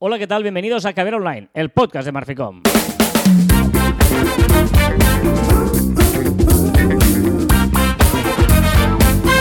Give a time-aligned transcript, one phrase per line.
[0.00, 0.42] Hola, ¿qué tal?
[0.42, 2.62] Bienvenidos a Caber Online, el podcast de Marficom.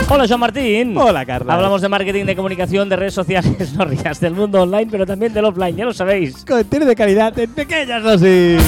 [0.10, 0.98] Hola, Joan Martín.
[0.98, 1.54] Hola, Carla.
[1.54, 5.34] Hablamos de marketing, de comunicación, de redes sociales, no rías, del mundo online, pero también
[5.34, 6.46] del offline, ya lo sabéis.
[6.46, 8.62] Contenido de calidad en pequeñas dosis.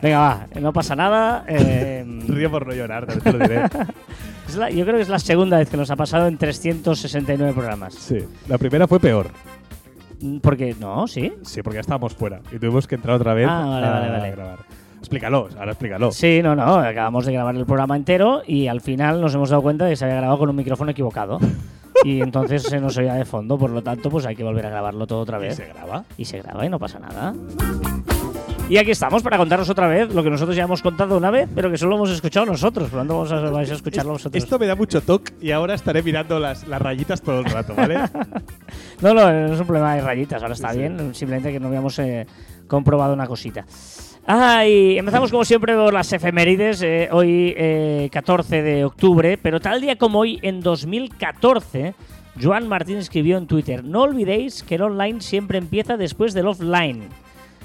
[0.00, 1.44] Venga, va, no pasa nada.
[1.46, 3.62] eh, Río por no llorar, también te lo diré.
[4.48, 7.52] es la- yo creo que es la segunda vez que nos ha pasado en 369
[7.52, 7.94] programas.
[7.94, 8.18] Sí,
[8.48, 9.26] la primera fue peor.
[10.20, 11.32] Mm, Porque, no, ¿sí?
[11.42, 14.10] Sí, porque ya estábamos fuera y tuvimos que entrar otra vez Ah, vale, a vale,
[14.10, 14.30] vale.
[14.32, 14.58] grabar.
[14.98, 16.10] Explícalo, ahora explícalo.
[16.10, 19.62] Sí, no, no, acabamos de grabar el programa entero y al final nos hemos dado
[19.62, 21.38] cuenta de que se había grabado con un micrófono equivocado.
[22.04, 24.70] y entonces se nos oía de fondo, por lo tanto, pues hay que volver a
[24.70, 25.54] grabarlo todo otra ¿Y vez.
[25.56, 26.04] se graba?
[26.16, 27.32] Y se graba y no pasa nada.
[28.68, 31.48] Y aquí estamos para contaros otra vez lo que nosotros ya hemos contado una vez,
[31.54, 32.90] pero que solo hemos escuchado nosotros.
[32.90, 34.42] Por lo tanto, vamos a, vais a escucharlo vosotros.
[34.42, 37.74] Esto me da mucho toque y ahora estaré mirando las, las rayitas todo el rato,
[37.74, 37.96] ¿vale?
[39.00, 40.78] No, no, no es un problema de rayitas, ahora está Sí.
[40.80, 42.26] bien, simplemente que no habíamos eh,
[42.66, 43.64] comprobado una cosita.
[44.26, 49.60] Ah, y empezamos como siempre por las efemérides, eh, hoy eh, 14 de octubre, pero
[49.60, 51.94] tal día como hoy, en 2014,
[52.42, 57.04] Joan Martín escribió en Twitter, no olvidéis que el online siempre empieza después del offline.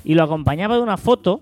[0.04, 1.42] Y lo acompañaba de una foto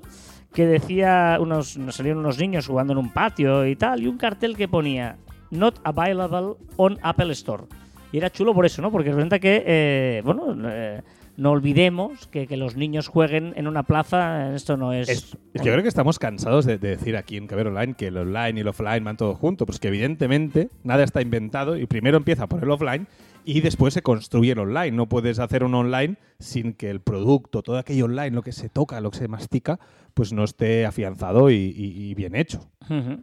[0.53, 4.17] que decía, unos, nos salieron unos niños jugando en un patio y tal, y un
[4.17, 5.17] cartel que ponía,
[5.49, 7.63] not available on Apple Store.
[8.11, 8.91] Y era chulo por eso, ¿no?
[8.91, 11.01] Porque resulta que, eh, bueno, eh,
[11.37, 15.07] no olvidemos que, que los niños jueguen en una plaza, esto no es...
[15.07, 17.93] Es, es que yo creo que estamos cansados de, de decir aquí en Caber Online
[17.93, 21.77] que el online y el offline van todo junto, pues que evidentemente nada está inventado
[21.77, 23.07] y primero empieza por el offline
[23.45, 24.91] y después se construye el online.
[24.91, 28.69] No puedes hacer un online sin que el producto, todo aquello online, lo que se
[28.69, 29.79] toca, lo que se mastica,
[30.13, 32.69] pues no esté afianzado y, y- y bien hecho.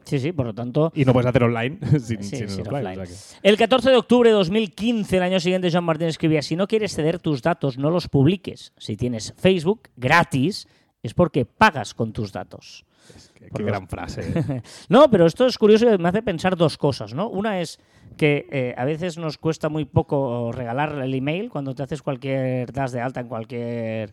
[0.04, 0.92] Sí, sí, por lo tanto...
[0.94, 2.86] Y no puedes hacer online sin, Sí, sin el sin offline.
[2.86, 3.00] offline.
[3.00, 6.42] o sea que- El 14 de octubre de 2015, el año siguiente, Joan Martín escribía,
[6.42, 8.72] si no quieres ceder tus datos, no los publiques.
[8.78, 10.66] Si tienes Facebook gratis,
[11.02, 12.84] es porque pagas con tus datos.
[13.14, 14.22] es que- qué gran frase.
[14.88, 17.28] No, pero esto es curioso y me hace pensar dos cosas, ¿no?
[17.28, 17.78] Una es
[18.16, 22.72] que eh, a veces nos cuesta muy poco regalar el email cuando te haces cualquier,
[22.72, 24.12] das de alta en cualquier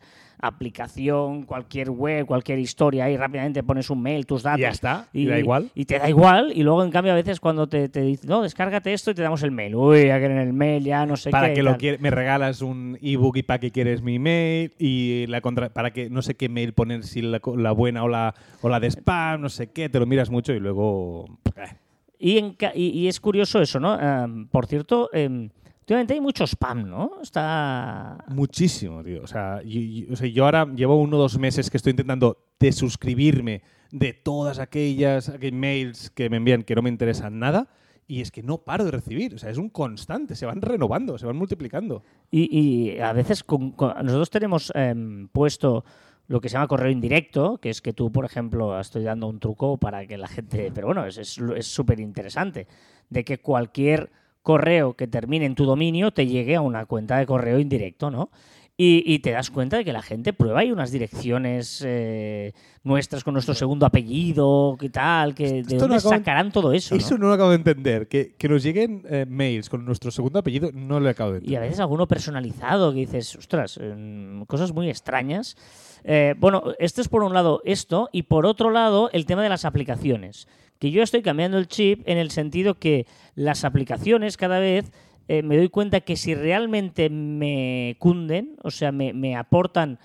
[0.55, 4.59] aplicación, cualquier web, cualquier historia y rápidamente pones un mail, tus datos.
[4.59, 5.69] Y ya está, y da igual.
[5.75, 6.51] Y te da igual.
[6.55, 9.21] Y luego, en cambio, a veces cuando te, te dicen, no, descárgate esto y te
[9.21, 9.75] damos el mail.
[9.75, 11.53] Uy, ya que en el mail ya no sé para qué.
[11.55, 15.25] que y lo quiere- me regalas un ebook y para que quieres mi mail y
[15.27, 18.35] la contra- para que no sé qué mail poner si la, la buena o la,
[18.61, 19.05] o la de spam,
[19.39, 21.25] no sé qué, te lo miras mucho y luego
[21.55, 21.75] eh,
[22.19, 23.99] Y, en ca- y, y es curioso eso, ¿no?
[23.99, 25.49] Em, por cierto, em,
[25.81, 27.11] últimamente hay mucho spam, ¿no?
[27.21, 28.17] Está...
[28.29, 29.21] muchísimo, tío.
[29.23, 31.91] O sea, y- y- o sea, yo ahora llevo uno o dos meses que estoy
[31.91, 37.67] intentando desuscribirme de todas aquellas, mails que me envían que no me interesan nada
[38.07, 39.35] y es que no paro de recibir.
[39.35, 42.03] O sea, es un constante, se van renovando, se van multiplicando.
[42.31, 45.83] Y, y a veces con- con- nosotros tenemos em, puesto
[46.27, 49.39] lo que se llama correo indirecto, que es que tú, por ejemplo, estoy dando un
[49.39, 52.67] truco para que la gente, pero bueno, es es- es súper interesante,
[53.09, 54.09] de que cualquier
[54.41, 58.29] correo que termine en tu dominio te llegue a una cuenta de correo indirecto, ¿no?
[58.77, 62.51] Y, y te das cuenta de que la gente prueba hay unas direcciones eh,
[62.83, 66.73] nuestras con nuestro segundo apellido, qué tal, que de Esto no dónde acabo- sacarán todo
[66.73, 66.99] eso, ¿no?
[66.99, 68.09] Eso no lo acabo de entender.
[68.09, 71.53] Que, que nos lleguen eh, mails con nuestro segundo apellido, no lo acabo de entender.
[71.53, 75.55] Y a veces alguno personalizado que dices, ostras, em, cosas muy extrañas.
[76.03, 79.47] Eh, bueno, esto es por un lado esto y por otro lado el tema de
[79.49, 80.49] las aplicaciones.
[80.79, 84.91] Que yo estoy cambiando el chip en el sentido que las aplicaciones cada vez
[85.27, 89.99] eh, me doy cuenta que si realmente me cunden, o sea, me, me aportan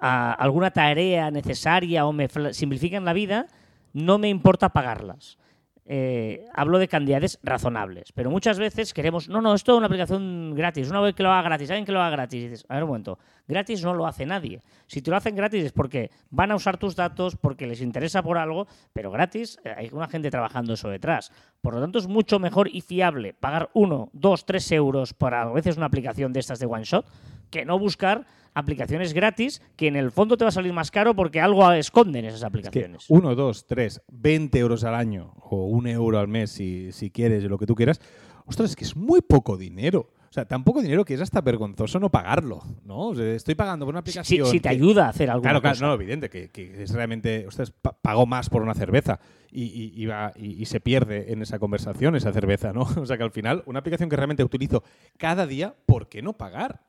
[0.00, 3.46] a alguna tarea necesaria o me simplifican la vida,
[3.92, 5.38] no me importa pagarlas.
[5.84, 10.54] Eh, hablo de cantidades razonables, pero muchas veces queremos, no, no, esto es una aplicación
[10.54, 12.40] gratis, una web que lo haga gratis, alguien que lo haga gratis.
[12.40, 14.62] Y dices, a ver un momento, gratis no lo hace nadie.
[14.86, 18.22] Si te lo hacen gratis es porque van a usar tus datos, porque les interesa
[18.22, 21.32] por algo, pero gratis eh, hay una gente trabajando eso detrás.
[21.60, 25.52] Por lo tanto, es mucho mejor y fiable pagar uno, dos, tres euros para a
[25.52, 27.06] veces una aplicación de estas de one shot
[27.52, 31.14] que no buscar aplicaciones gratis que en el fondo te va a salir más caro
[31.14, 33.06] porque algo esconden esas Es que aplicaciones.
[33.08, 37.44] uno, dos, tres, 20 euros al año o un euro al mes si, si quieres,
[37.44, 38.00] lo que tú quieras.
[38.44, 40.10] Ostras, es que es muy poco dinero.
[40.28, 43.08] O sea, tan poco dinero que es hasta vergonzoso no pagarlo, ¿no?
[43.08, 44.46] O sea, estoy pagando por una Si, aplicación.
[44.46, 45.86] si te que- ayuda a hacer alguna Claro, claro, cosa.
[45.86, 47.46] no, evidente, que, que es realmente.
[47.46, 51.32] Ostras, pa- pago más por una cerveza y, y- y va- y- y se pierde
[51.34, 52.82] en esa conversación esa cerveza, ¿no?
[53.02, 54.82] O sea que al final, una aplicación que realmente utilizo
[55.18, 56.80] cada día, ¿por qué no pagar?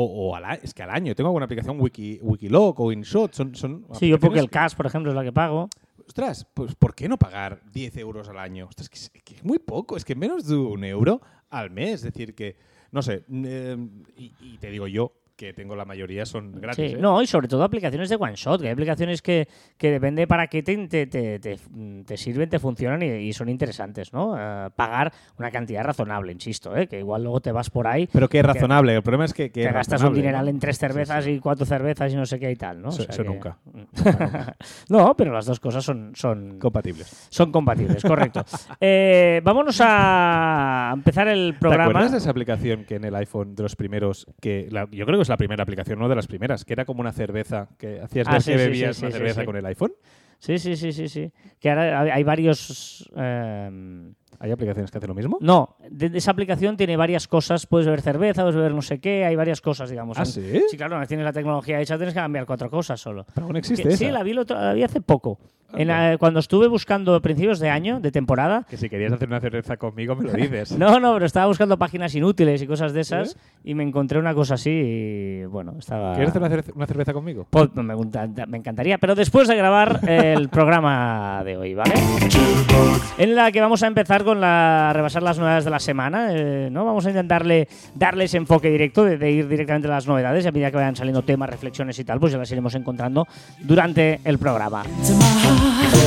[0.00, 3.32] O, o al a- es que al año tengo alguna aplicación Wiki, Wikiloc o InShot,
[3.34, 5.68] son, son Sí, yo porque el cash, por ejemplo, es la que pago.
[6.06, 8.66] Ostras, pues ¿por qué no pagar 10 euros al año?
[8.68, 11.94] Ostras, que es, que es muy poco, es que menos de un euro al mes.
[11.94, 12.56] Es decir, que
[12.92, 13.76] No sé, eh,
[14.16, 16.90] y, y te digo yo que tengo la mayoría son gratis.
[16.90, 16.98] Sí, ¿eh?
[17.00, 19.46] no, y sobre todo aplicaciones de one shot, que hay aplicaciones que,
[19.76, 21.58] que depende para qué te, te, te, te-
[22.04, 24.34] te sirven, te funcionan y, y son interesantes, ¿no?
[24.36, 26.88] Eh, pagar una cantidad razonable, insisto, ¿eh?
[26.88, 28.96] que igual luego te vas por ahí, Pero que es razonable.
[28.96, 30.50] El problema es que, que te gastas un dineral ¿no?
[30.50, 31.30] en tres cervezas sí.
[31.30, 32.88] y cuatro cervezas y no sé qué y tal, ¿no?
[32.88, 33.58] O Eso- sea eso que- nunca.
[34.88, 37.28] no, pero las dos cosas son, son, Compatibles.
[37.30, 38.44] son compatibles, correcto.
[38.80, 41.84] Eh, vámonos a empezar el ¿Te programa.
[41.90, 45.18] acuerdas de esa aplicación que en el iPhone de los primeros, que la- yo creo
[45.18, 48.00] que es la primera aplicación, no de las primeras, que era como una cerveza, que
[48.00, 49.92] hacías Ah, ver sí, que bebías sí, una cerveza con el iPhone?
[50.38, 51.30] Sí, sí, sí, sí, sí.
[51.60, 53.10] Que ahora hay- hay varios...
[53.16, 54.10] eh,
[54.40, 55.38] ¿Hay aplicaciones que hacen lo mismo?
[55.40, 57.66] No, de, de esa aplicación tiene varias cosas.
[57.66, 60.16] Puedes beber cerveza, puedes beber no sé qué, hay varias cosas, digamos.
[60.18, 60.62] ¿Ah, En- sí?
[60.70, 63.26] Sí, claro, una vez tienes la tecnología hecha, tienes que cambiar cuatro cosas solo.
[63.34, 63.98] Pero aún existe Que- esa.
[63.98, 65.38] sí, la vi, otro- la vi hace poco.
[65.74, 66.12] En Anda.
[66.12, 68.64] la- cuando estuve buscando a principios de año, de temporada.
[68.70, 70.72] Que si querías hacer una cerveza conmigo me lo dices.
[70.78, 74.32] No, no, pero estaba buscando páginas inútiles y cosas de esas y me encontré una
[74.32, 76.12] cosa así y bueno, estaba...
[76.14, 77.46] ¿Quieres hacer una, cerve- una cerveza conmigo?
[77.50, 77.94] Pues me,
[78.46, 81.92] me encantaría, pero después de grabar el programa de hoy, ¿vale?
[83.18, 86.68] En la que vamos a empezar con la repasar las novedades de la semana, eh,
[86.70, 86.84] ¿no?
[86.84, 90.48] Vamos a intentarle darle ese enfoque directo de, de ir directamente a las novedades y
[90.48, 93.26] a medida que vayan saliendo temas, reflexiones y tal, pues ya las iremos encontrando
[93.60, 94.84] durante el programa.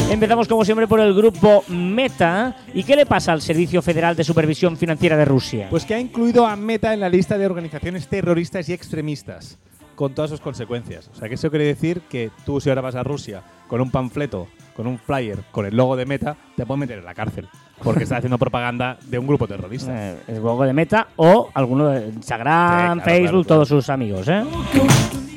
[0.10, 2.56] Empezamos como siempre por el grupo Meta.
[2.74, 5.68] ¿Y qué le pasa al Servicio Federal de Supervisión Financiera de Rusia?
[5.70, 9.58] Pues que ha incluido a Meta en la lista de organizaciones terroristas y extremistas,
[10.02, 11.12] con todas sus consecuencias.
[11.14, 13.92] O sea, que eso quiere decir que tú si ahora vas a Rusia con un
[13.92, 17.48] panfleto, con un flyer, con el logo de Meta, te pueden meter en la cárcel,
[17.84, 19.92] porque está haciendo propaganda de un grupo terrorista.
[20.14, 23.44] Eh, el juego de Meta o alguno de Instagram, Sí, claro, Facebook, claro, claro.
[23.44, 24.44] todos sus amigos, ¿eh?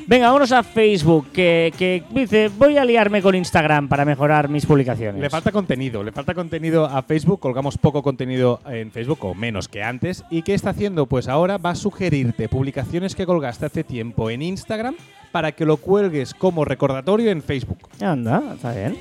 [0.06, 4.66] Venga, vámonos a Facebook, que, que dice, voy a liarme con Instagram para mejorar mis
[4.66, 5.20] publicaciones.
[5.20, 9.66] Le falta contenido, le falta contenido a Facebook, colgamos poco contenido en Facebook o menos
[9.68, 10.22] que antes.
[10.28, 11.06] ¿Y qué está haciendo?
[11.06, 14.94] Pues ahora va a sugerirte publicaciones que colgaste hace tiempo en Instagram
[15.32, 17.78] para que lo cuelgues como recordatorio en Facebook.
[18.00, 18.98] Anda, está bien.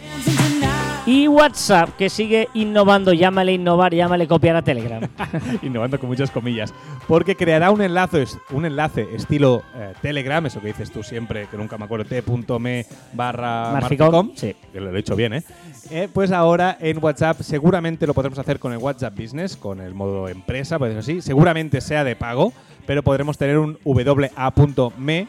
[1.06, 5.06] Y WhatsApp, que sigue innovando, llámale innovar, llámale copiar a Telegram.
[5.62, 6.74] Innovando con muchas comillas.
[7.10, 11.58] Porque creará un enlace, un enlace estilo eh, Telegram, eso que dices tú siempre, que
[11.58, 14.56] nunca me acuerdo, t.me barra Marficom, sí.
[14.72, 15.44] Que lo he dicho bien, ¿eh?
[15.92, 19.94] Eh, Pues ahora en WhatsApp seguramente lo podremos hacer con el WhatsApp Business, con el
[19.94, 21.22] modo empresa, decirlo así.
[21.22, 22.54] Seguramente sea de pago,
[22.88, 25.28] pero podremos tener un wa.me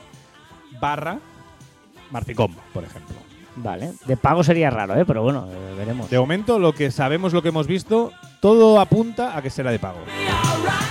[0.81, 1.19] barra
[2.13, 3.24] marficom, por ejemplo.
[3.57, 5.05] Vale, de pago sería raro, ¿eh?
[5.07, 6.11] Pero bueno, eh, veremos.
[6.11, 9.79] De momento, lo que sabemos, lo que hemos visto, todo apunta a que será de
[9.79, 9.99] pago.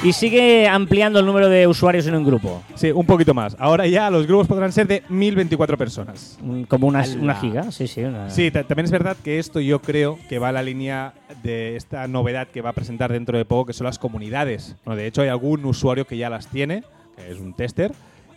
[0.04, 2.62] Y sigue ampliando el número de usuarios en un grupo.
[2.76, 3.56] Sí, un poquito más.
[3.60, 6.38] Ahora ya los grupos podrán ser de 1024 personas.
[6.68, 8.02] Como una, una giga, sí, sí.
[8.04, 11.14] una- Sí, ta- también es verdad que esto yo creo que va a la línea
[11.42, 14.76] de esta novedad que va a presentar dentro de poco, que son las comunidades.
[14.86, 16.84] Bueno, de hecho, hay algún usuario que ya las tiene,
[17.16, 17.92] que es un tester,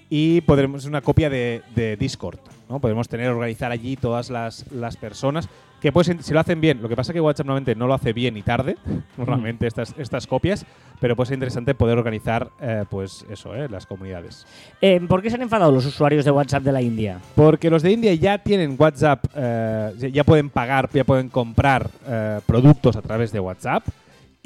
[0.08, 2.38] y podremos una copia de, de Discord.
[2.68, 2.80] ¿no?
[2.80, 5.48] Podemos tener, organizar allí todas las, las personas.
[5.80, 7.92] Que pues, si lo hacen bien, lo que pasa es que WhatsApp normalmente no lo
[7.94, 8.76] hace bien y tarde,
[9.18, 10.64] normalmente estas, estas copias,
[11.00, 14.46] pero puede ser interesante poder organizar eh, pues eso, eh, las comunidades.
[14.80, 17.20] Eh, ¿Por qué se han enfadado los usuarios de WhatsApp de la India?
[17.34, 22.40] Porque los de India ya tienen WhatsApp, eh, ya pueden pagar, ya pueden comprar eh,
[22.46, 23.84] productos a través de WhatsApp.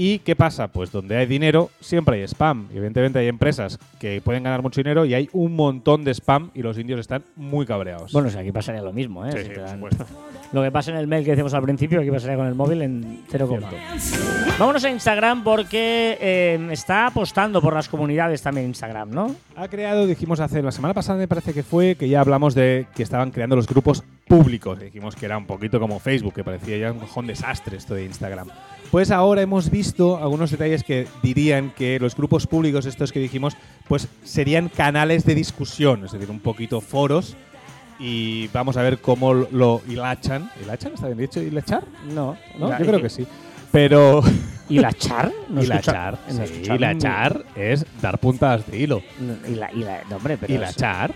[0.03, 0.69] ¿Y qué pasa?
[0.69, 2.69] Pues donde hay dinero siempre hay spam.
[2.73, 6.51] Y evidentemente hay empresas que pueden ganar mucho dinero y hay un montón de spam
[6.55, 8.11] y los indios están muy cabreados.
[8.11, 9.33] Bueno, o sea, aquí pasaría lo mismo, ¿eh?
[9.33, 10.07] Sí, Si sí, te por dan- supuesto.
[10.55, 12.81] Lo que pasa en el mail que decíamos al principio, aquí pasaría con el móvil
[12.81, 13.69] en cero coma.
[14.59, 19.37] Vámonos a Instagram porque eh, está apostando por las comunidades también Instagram, ¿no?
[19.55, 22.87] Ha creado, dijimos hace la semana pasada me parece que fue, que ya hablamos de
[22.95, 24.81] que estaban creando los grupos públicos.
[24.81, 28.07] Dijimos que era un poquito como Facebook, que parecía ya un cojón desastre esto de
[28.07, 28.49] Instagram.
[28.91, 33.57] Pues ahora hemos visto algunos detalles que dirían que los grupos públicos, estos que dijimos,
[33.87, 37.37] pues serían canales de discusión, es decir, un poquito foros.
[38.01, 40.51] Y vamos a ver cómo lo hilachan.
[40.63, 40.95] ¿Hilachan?
[40.95, 41.41] ¿Está bien dicho?
[41.41, 41.85] ¿Hilachar?
[42.13, 42.77] No, ¿No?
[42.79, 43.27] Yo creo que sí.
[43.71, 44.23] Pero
[44.69, 45.31] ¿Y la char?
[45.49, 49.03] No hilachar, no sí, hilachar es dar puntas de hilo.
[49.21, 50.53] No, y la, y la- no, hombre, pero.
[50.53, 51.15] Y es- la char,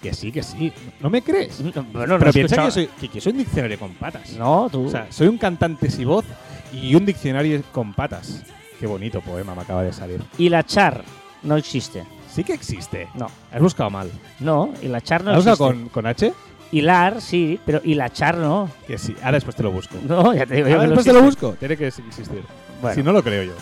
[0.00, 0.72] que sí, que sí.
[1.00, 1.58] ¿No me crees?
[1.60, 4.32] No, bueno, no Pero piensa que soy, que, que soy un diccionario con patas.
[4.36, 4.86] No, tú.
[4.86, 6.24] O sea, soy un cantante sin voz
[6.72, 8.42] y un diccionario con patas.
[8.78, 10.20] Qué bonito poema me acaba de salir.
[10.38, 11.02] y la char
[11.42, 12.04] no existe.
[12.30, 13.08] Sí que existe.
[13.14, 14.10] No, Has buscado mal.
[14.40, 15.50] no, y la char no ¿Has existe.
[15.62, 16.32] buscado con, con H?
[16.72, 18.68] Hilar, sí, pero y la char no.
[18.86, 19.14] Que sí.
[19.22, 19.96] Ahora después te lo busco.
[20.06, 21.52] No, ya te digo Ahora después te lo busco.
[21.52, 22.42] Tiene que existir.
[22.82, 22.94] Bueno.
[22.94, 23.52] Si no lo creo yo.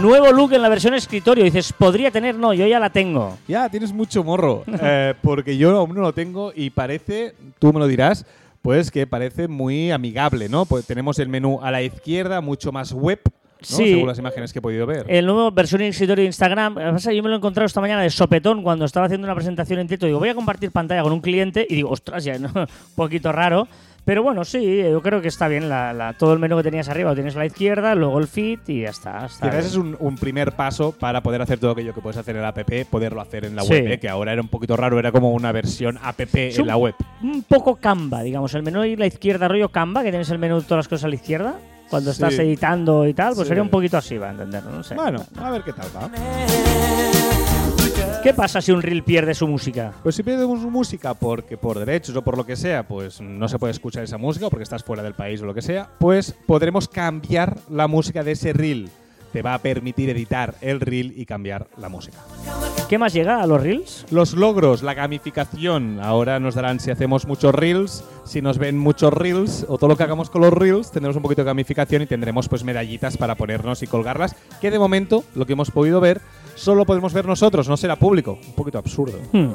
[0.00, 1.44] Nuevo look en la versión escritorio.
[1.44, 3.38] Dices, podría tener, no, yo ya la tengo.
[3.46, 4.64] Ya, tienes mucho morro.
[4.82, 8.26] eh, porque yo aún no lo tengo y parece, tú me lo dirás,
[8.62, 10.64] pues que parece muy amigable, ¿no?
[10.64, 13.20] Pues tenemos el menú a la izquierda, mucho más web,
[13.60, 13.90] Sí.
[13.90, 15.04] según las imágenes que he podido ver.
[15.08, 16.76] El nuevo versión escritorio de Instagram.
[16.98, 19.86] Yo me lo he encontrado esta mañana de sopetón cuando estaba haciendo una presentación en
[19.86, 20.06] directo.
[20.06, 22.48] Digo, voy a compartir pantalla con un cliente y digo, ostras, ya, ¿no?
[22.54, 22.66] un
[22.96, 23.68] poquito raro.
[24.04, 25.68] Pero bueno, sí, yo creo que está bien.
[25.68, 28.26] La, la- todo el menú que tenías arriba lo tienes a la izquierda, luego el
[28.26, 29.26] feed y ya está.
[29.26, 29.60] está bien.
[29.60, 32.48] es un, un primer paso para poder hacer todo aquello que puedes hacer en la
[32.48, 32.58] app,
[32.90, 33.70] poderlo hacer en la Sí.
[33.72, 34.00] web, ¿eh?
[34.00, 36.76] que ahora era un poquito raro, era como una versión app Es en un- la
[36.76, 36.94] web.
[37.22, 38.52] Un poco Canva, digamos.
[38.54, 41.04] El menú a la izquierda, rollo Canva, que tienes el menú de todas las cosas
[41.04, 41.54] a la izquierda.
[41.88, 43.48] Cuando estás editando y tal, pues Sí.
[43.50, 44.70] sería un poquito así, va a entenderlo.
[44.70, 44.94] No sé.
[44.94, 47.11] Bueno, a ver qué tal va.
[48.22, 49.94] ¿Qué pasa si un reel pierde su música?
[50.04, 53.58] Pues si perdemos música porque por derechos o por lo que sea, pues no se
[53.58, 56.32] puede escuchar esa música o porque estás fuera del país o lo que sea, pues
[56.46, 58.90] podremos cambiar la música de ese reel.
[59.32, 62.18] Te va a permitir editar el reel y cambiar la música.
[62.88, 64.06] ¿Qué más llega a los reels?
[64.10, 65.98] Los logros, la gamificación.
[66.00, 69.96] Ahora nos darán si hacemos muchos reels, si nos ven muchos reels o todo lo
[69.96, 73.34] que hagamos con los reels, tendremos un poquito de gamificación y tendremos pues medallitas para
[73.34, 76.20] ponernos y colgarlas, que de momento, lo que hemos podido ver,
[76.54, 78.38] solo podemos ver nosotros, no será público.
[78.46, 79.18] Un poquito absurdo.
[79.32, 79.50] Hmm.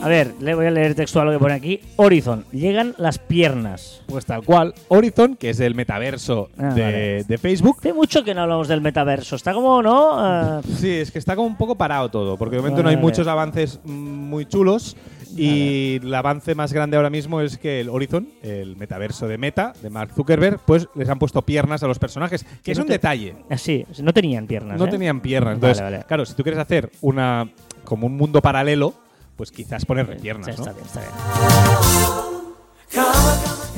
[0.00, 1.80] A ver, le voy a leer textual lo que pone aquí.
[1.96, 4.00] Horizon, llegan las piernas.
[4.06, 7.24] Pues tal cual, Horizon, que es el metaverso Ah, de, vale.
[7.24, 7.76] de Facebook.
[7.80, 9.34] Hace mucho que no hablamos del metaverso.
[9.36, 10.10] Está como, ¿no?
[10.12, 12.94] Ah, Sí, es que está como un poco parado todo, porque de momento no hay
[12.94, 13.04] Vale.
[13.06, 14.96] muchos avances mm, muy chulos.
[15.36, 19.72] Y el avance más grande ahora mismo es que el Horizon, el metaverso de Meta,
[19.82, 22.82] de Mark Zuckerberg, pues les han puesto piernas a los personajes, que Que es no
[22.84, 23.34] un te- detalle.
[23.56, 24.78] sí, no tenían piernas.
[24.78, 24.90] No ¿eh?
[24.90, 25.60] tenían piernas.
[25.60, 26.04] Vale, Entonces, vale.
[26.06, 27.48] claro, si tú quieres hacer una
[27.84, 28.94] como un mundo paralelo,
[29.36, 30.66] pues quizás ponerle piernas, Sí, ¿no?
[30.68, 32.27] está bien, está bien.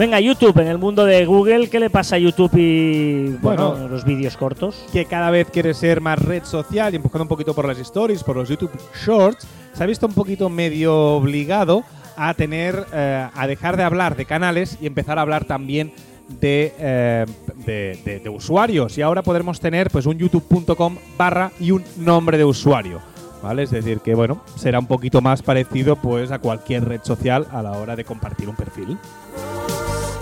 [0.00, 3.88] Venga, YouTube, en el mundo de Google, ¿qué le pasa a YouTube y bueno, Bueno.
[3.88, 4.86] los vídeos cortos?
[4.94, 8.24] que cada vez quiere ser más red social y empujando un poquito por las stories,
[8.24, 8.70] por los YouTube
[9.04, 11.84] Shorts, se ha visto un poquito medio obligado
[12.16, 15.92] a tener, eh, a dejar de hablar de canales y empezar a hablar también
[16.40, 17.26] de, eh,
[17.66, 18.96] de, de- de usuarios.
[18.96, 23.02] Y ahora podremos tener pues un youtube.com barra y un nombre de usuario.
[23.42, 23.62] ¿Vale?
[23.62, 27.62] Es decir, que bueno, será un poquito más parecido pues a cualquier red social a
[27.62, 28.98] la hora de compartir un perfil.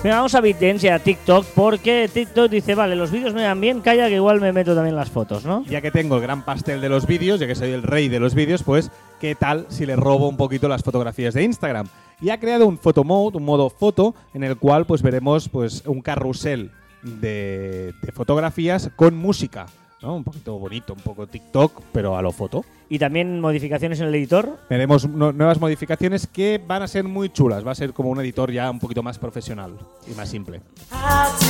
[0.03, 3.81] Venga, vamos a BitDance a TikTok, porque TikTok dice, vale, los vídeos me dan bien,
[3.81, 5.65] calla que igual me meto también las fotos, ¿no?
[5.65, 8.21] Ya que tengo el gran pastel de los vídeos, ya que soy el rey de
[8.21, 11.89] los vídeos, pues ¿qué tal si le robo un poquito las fotografías de Instagram?
[12.21, 15.83] Y ha creado un photo mode, un modo foto, en el cual pues veremos pues
[15.85, 16.71] un carrusel
[17.03, 19.67] de, de fotografías con música,
[20.01, 20.15] ¿no?
[20.15, 22.65] Un poquito bonito, un poco TikTok, pero a lo foto.
[22.91, 24.59] Y también modificaciones en el editor.
[24.71, 27.67] Veremos no- nuevas modificaciones que van a ser muy chulas.
[27.67, 29.73] Va a ser como un editor ya un poquito más profesional
[30.11, 30.63] y más simple.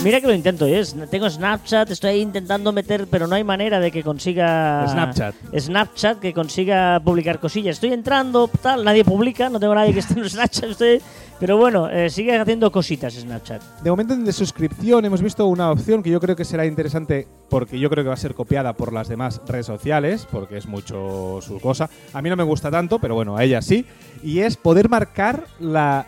[0.03, 0.81] Mira que lo intento, ¿eh?
[0.81, 4.85] Es- tengo Snapchat, estoy ahí intentando meter, pero no hay manera de que consiga...
[4.89, 5.35] Snapchat.
[5.57, 7.77] Snapchat, que consiga publicar cosillas.
[7.77, 11.01] Estoy entrando, tal, nadie publica, no tengo nadie que esté en Snapchat, estoy-
[11.41, 13.63] pero bueno, eh, sigue haciendo cositas Snapchat.
[13.83, 17.79] De momento de suscripción hemos visto una opción que yo creo que será interesante porque
[17.79, 21.41] yo creo que va a ser copiada por las demás redes sociales, porque es mucho
[21.41, 21.89] su cosa.
[22.13, 23.87] A mí no me gusta tanto, pero bueno, a ella sí.
[24.23, 25.45] Y es poder marcar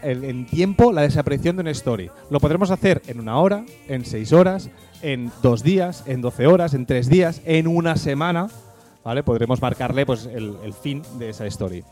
[0.02, 2.10] en tiempo la desaparición de una story.
[2.30, 4.68] Lo podremos hacer en una hora, en seis horas,
[5.02, 8.48] en dos días, en doce horas, en tres días, en una semana.
[9.04, 9.22] ¿Vale?
[9.22, 11.82] Podremos marcarle pues, el, el fin de esa story.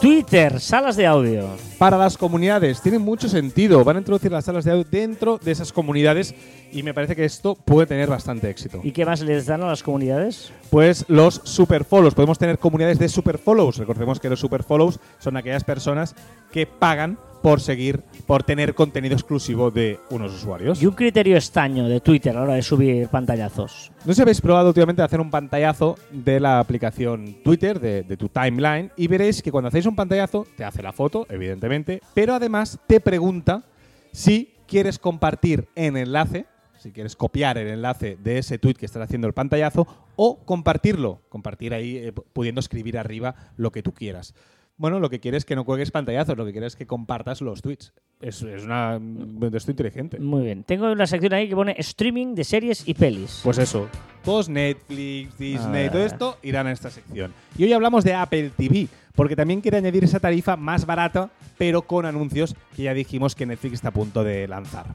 [0.00, 1.48] Twitter, salas de audio.
[1.78, 2.80] para las comunidades.
[2.80, 3.82] Tiene mucho sentido.
[3.82, 6.34] Van a introducir las salas de audio dentro de esas comunidades
[6.70, 8.80] y me parece que esto puede tener bastante éxito.
[8.84, 10.52] ¿Y qué más les dan a las comunidades?
[10.70, 12.14] Pues los super follows.
[12.14, 13.78] Podemos tener comunidades de super follows.
[13.78, 16.14] Recordemos que los super follows son aquellas personas
[16.52, 20.82] que pagan por seguir, por tener contenido exclusivo de unos usuarios.
[20.82, 23.92] Y un criterio estaño de Twitter a la hora de subir pantallazos.
[24.04, 28.16] No sé si habéis probado últimamente hacer un pantallazo de la aplicación Twitter, de, de
[28.16, 32.34] tu timeline, y veréis que cuando hacéis un pantallazo, te hace la foto, evidentemente, pero
[32.34, 33.62] además te pregunta
[34.10, 36.46] si quieres compartir en enlace,
[36.80, 39.86] si quieres copiar el enlace de ese tweet que estás haciendo el pantallazo,
[40.16, 44.34] o compartirlo, compartir ahí eh, pudiendo escribir arriba lo que tú quieras.
[44.78, 47.40] Bueno, lo que quieres es que no cuelgues pantallazos, lo que quieres es que compartas
[47.40, 47.94] los tweets.
[48.20, 50.18] Es, es una de esto inteligente.
[50.20, 50.64] Muy bien.
[50.64, 53.40] Tengo una sección ahí que pone streaming de series y pelis.
[53.42, 53.88] Pues eso,
[54.24, 55.90] todos Netflix, Disney, Ah.
[55.92, 57.32] todo esto irán a esta sección.
[57.56, 61.82] Y hoy hablamos de Apple TV, porque también quiere añadir esa tarifa más barata, pero
[61.82, 64.86] con anuncios que ya dijimos que Netflix está a punto de lanzar.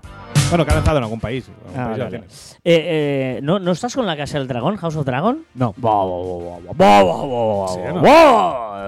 [0.52, 1.50] Bueno, que ha lanzado en algún país.
[1.50, 2.18] algún Ah, país vale.
[2.18, 2.24] Eh,
[2.64, 5.44] eh, ¿no, ¿No estás con la Casa del Dragón, House of Dragon?
[5.56, 5.74] No.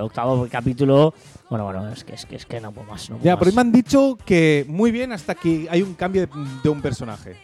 [0.02, 1.14] Octavo capítulo.
[1.50, 3.10] Bueno, bueno, es que, es que, es que no puedo más.
[3.10, 3.40] No puedo Ya, más.
[3.40, 6.30] por ahí me han dicho que muy bien hasta que hay un cambio de,
[6.64, 7.36] de un personaje.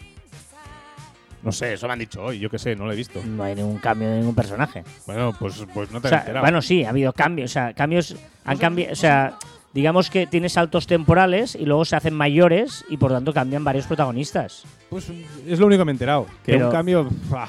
[1.41, 3.21] No sé, eso me han dicho hoy, yo qué sé, no lo he visto.
[3.23, 4.83] No hay ningún cambio de ningún personaje.
[5.05, 6.43] Bueno, pues, pues no te O sea, enterado.
[6.43, 7.51] bueno, sí, ha habido cambios.
[7.51, 8.91] O sea, cambios han cambiado.
[8.91, 9.37] O sea,
[9.73, 13.85] digamos que tiene saltos temporales y luego se hacen mayores y por tanto cambian varios
[13.85, 14.63] protagonistas.
[14.89, 15.09] Pues
[15.47, 16.25] es lo único que me he enterado.
[16.45, 17.09] Que Pero- un cambio.
[17.33, 17.47] ah,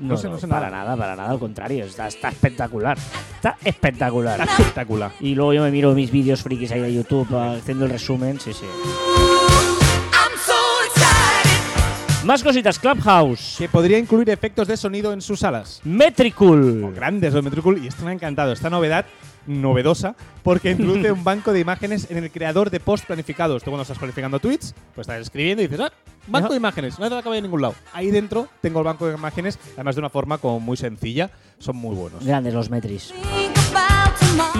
[0.00, 0.84] No, sé, no, no sé para nada.
[0.84, 2.96] nada, para nada, al contrario, está, está espectacular.
[3.36, 4.40] Está espectacular.
[4.40, 5.12] Está espectacular.
[5.20, 8.40] Y luego yo me miro mis vídeos frikis ahí de YouTube ah, haciendo el resumen,
[8.40, 8.64] sí, sí.
[8.64, 10.52] I'm so
[10.86, 12.24] excited.
[12.24, 13.56] Más cositas, Clubhouse.
[13.58, 15.80] Que podría incluir efectos de sonido en sus salas.
[15.84, 16.92] Metricool.
[16.94, 17.84] Grandes los Metricool.
[17.84, 18.52] Y esto me ha encantado.
[18.52, 19.04] Esta novedad
[19.46, 23.62] novedosa porque introduce un banco de imágenes en el creador de post planificados.
[23.62, 25.92] Tú cuando estás planificando tweets, pues estás escribiendo y dices, ah,
[26.26, 26.52] banco Ajá.
[26.54, 27.74] de imágenes, no hay nada que vaya a ningún lado.
[27.92, 31.30] Ahí dentro tengo el banco de imágenes, además de una forma como muy sencilla.
[31.58, 32.24] Son muy buenos.
[32.24, 33.12] Grandes los Metris.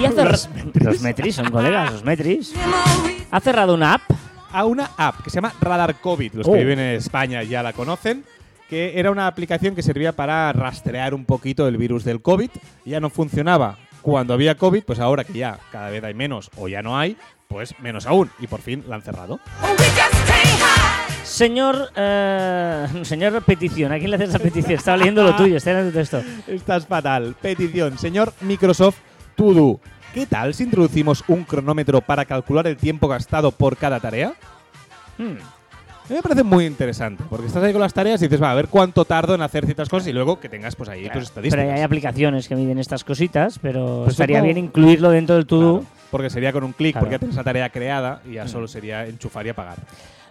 [0.01, 2.53] Y hace los, los Metris, son colegas, los Metris.
[3.31, 4.03] Ha cerrado una app.
[4.53, 6.35] a una app que se llama Radar COVID.
[6.35, 6.53] Los Oh.
[6.53, 8.25] que viven en España ya la conocen.
[8.69, 12.51] Que era una aplicación que servía para rastrear un poquito el virus del COVID.
[12.85, 16.69] Ya no funcionaba cuando había COVID, pues ahora que ya cada vez hay menos o
[16.69, 17.17] ya no hay,
[17.49, 18.31] pues menos aún.
[18.39, 19.41] Y por fin la han cerrado.
[19.63, 19.77] Oh.
[21.23, 24.73] Señor, eh, señor petición, ¿a quién le haces la petición?
[24.73, 26.23] Estaba leyendo lo tuyo, está leyendo tu texto.
[26.47, 27.35] Estás fatal.
[27.41, 27.97] Petición.
[27.97, 28.99] Señor Microsoft
[29.37, 29.81] To Do.
[30.13, 34.35] ¿Qué tal si introducimos un cronómetro para calcular el tiempo gastado por cada tarea?
[35.17, 35.39] Hmm.
[36.05, 38.51] A mí me parece muy interesante, porque estás ahí con las tareas y dices, va,
[38.51, 41.11] a ver cuánto tardo en hacer ciertas cosas y luego que tengas pues ahí tus
[41.13, 41.71] Pero estadísticas.
[41.71, 45.81] hay aplicaciones que miden estas cositas, pero Pues estaría bien incluirlo dentro del to-do.
[45.81, 47.05] Claro, porque sería con un clic, Claro.
[47.07, 49.79] porque ya tienes la tarea creada y ya solo sería enchufar y apagar.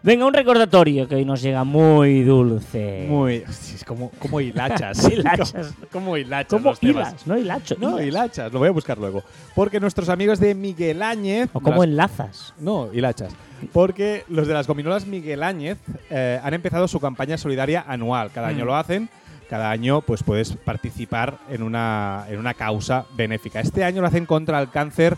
[0.03, 3.05] Venga, un recordatorio que hoy nos llega muy dulce.
[3.07, 3.43] Muy.
[3.85, 5.03] como, como hilachas.
[5.11, 5.51] Hilachas.
[5.53, 6.49] como, como hilachas.
[6.59, 7.09] ¿Cómo los temas.
[7.09, 7.27] hilas?
[7.27, 7.75] No hilacho.
[7.79, 8.07] No, hilas.
[8.07, 8.51] hilachas.
[8.53, 9.23] Lo voy a buscar luego.
[9.53, 11.49] Porque nuestros amigos de Miguel Áñez.
[11.53, 12.53] O las- enlazas.
[12.59, 13.31] No, hilachas.
[13.73, 15.77] Porque los de las gominolas Miguel Áñez
[16.09, 18.31] eh, han empezado su campaña solidaria anual.
[18.33, 18.67] Cada año Mm.
[18.67, 19.09] lo hacen.
[19.51, 23.59] Cada año pues puedes participar en una, en una causa benéfica.
[23.59, 25.17] Este año lo hacen contra el cáncer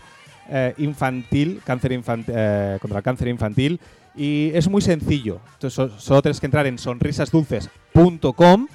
[0.49, 1.91] eh, infantil, cáncer
[2.27, 3.79] eh, contra el cáncer infantil.
[4.15, 5.39] Y es muy sencillo.
[5.53, 8.67] Entonces, so- solo tienes que entrar en sonrisasdulces.com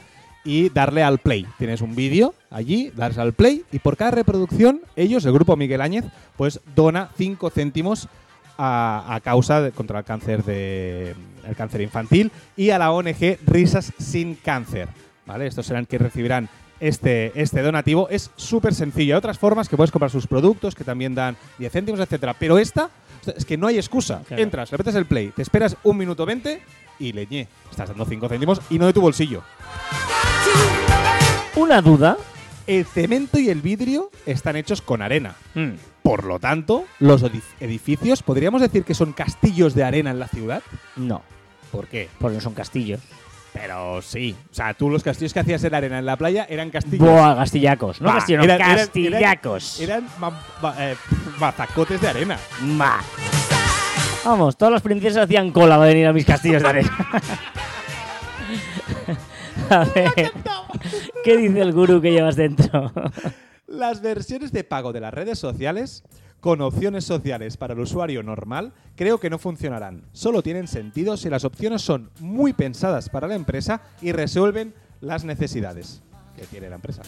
[0.45, 1.47] y darle al play.
[1.59, 5.81] Tienes un vídeo allí, darles al play y por cada reproducción, ellos, el grupo Miguel
[5.81, 6.05] Áñez,
[6.37, 8.09] pues dona 5 céntimos
[8.57, 11.15] a, a causa de- contra el cáncer de
[11.47, 14.89] el cáncer infantil y a la ONG Risas sin Cáncer.
[15.27, 15.47] ¿Vale?
[15.47, 16.49] Estos serán que recibirán
[16.81, 18.09] este, este donativo.
[18.09, 19.15] Es súper sencillo.
[19.15, 22.35] Hay otras formas que puedes comprar sus productos que también dan 10 céntimos, etcétera.
[22.39, 22.91] Pero esta
[23.37, 24.23] es que no hay excusa.
[24.27, 24.43] Claro.
[24.43, 26.63] Entras, le apretas el play, te esperas un minuto 20
[27.01, 27.49] y leñé.
[27.71, 29.43] Estás dando 5 céntimos y no de tu bolsillo.
[31.57, 32.17] Una duda.
[32.67, 35.37] El cemento y el vidrio están hechos con arena.
[35.55, 35.73] Hmm.
[36.03, 40.29] Por lo tanto, los edif- edificios, ¿podríamos decir que son castillos de arena en la
[40.29, 40.63] ciudad?
[40.97, 41.23] No,
[41.73, 42.09] ¿Por qué?
[42.19, 43.01] porque no son castillos.
[43.61, 44.37] Pero sí.
[44.51, 47.07] O sea, tú los castillos que hacías en la arena en la playa eran castillos.
[47.07, 48.01] Boa, castillacos.
[48.01, 49.81] No castillos, no, eran- eran- castillacos.
[49.81, 50.97] Eran ma- ma- eh,
[51.41, 52.39] mazacotes de arena.
[52.63, 53.01] Ma.
[54.25, 56.91] Vamos, todas las princesas hacían cola para venir a mis castillos de arena.
[59.71, 60.33] a ver,
[61.25, 62.93] ¿qué dice el gurú que llevas dentro?
[63.67, 66.05] Las versiones de pago de las redes sociales
[66.41, 70.03] con opciones sociales para el usuario normal creo que no funcionarán.
[70.13, 75.25] Solo tienen sentido si las opciones son muy pensadas para la empresa y resuelven las
[75.25, 76.01] necesidades
[76.37, 77.03] que tiene la empresa.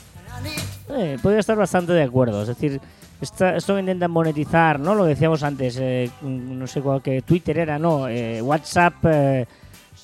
[0.97, 2.43] Eh, podría estar bastante de acuerdo.
[2.43, 2.81] Es decir,
[3.21, 4.95] esta- esto que intentan monetizar, ¿no?
[4.97, 8.95] Lo decíamos antes, eh, no sé cuál que Twitter era, no, eh, WhatsApp.
[9.05, 9.47] eh,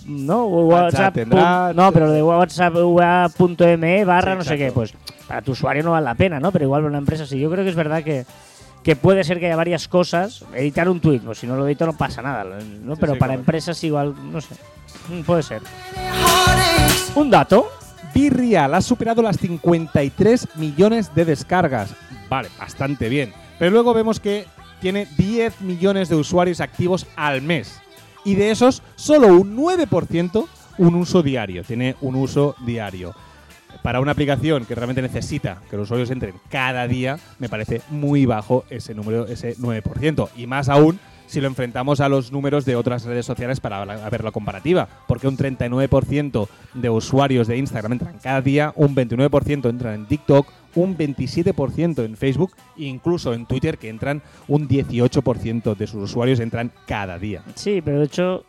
[0.06, 1.14] no, WhatsApp.
[1.14, 4.70] tendrá- no, pero de WhatsApp.me barra no sé qué.
[4.72, 4.94] Pues
[5.26, 6.52] para tu usuario no vale la pena, ¿no?
[6.52, 7.38] Pero igual para una empresa sí.
[7.38, 8.24] Yo creo que es verdad que,
[8.87, 10.44] que puede ser que haya varias cosas.
[10.55, 12.94] Editar un tweet, pues si no lo edito no pasa nada, ¿no?
[12.94, 14.55] Sí, pero sí, para empresas igual, no sé.
[15.09, 15.61] Mm, Puede ser.
[17.16, 17.68] Un dato.
[18.14, 21.96] Virreal ha superado las 53 millones de descargas.
[22.31, 23.33] Vale, bastante bien.
[23.59, 24.46] Pero luego vemos que
[24.81, 27.81] tiene 10 millones de usuarios activos al mes.
[28.25, 30.46] Y de esos, solo un 9%
[30.79, 31.64] un uso diario.
[31.64, 33.16] Tiene un uso diario.
[33.87, 38.27] Para una aplicación que realmente necesita que los usuarios entren cada día, me parece muy
[38.27, 40.29] bajo ese número, ese 9%.
[40.37, 44.25] Y más aún si lo enfrentamos a los números de otras redes sociales para ver
[44.25, 44.88] la comparativa.
[45.07, 50.49] Porque un 39% de usuarios de Instagram entran cada día, un 29% entran en TikTok,
[50.75, 56.40] un 27% en Facebook e incluso en Twitter que entran un 18% de sus usuarios
[56.40, 57.42] entran cada día.
[57.55, 58.44] Sí, pero de hecho,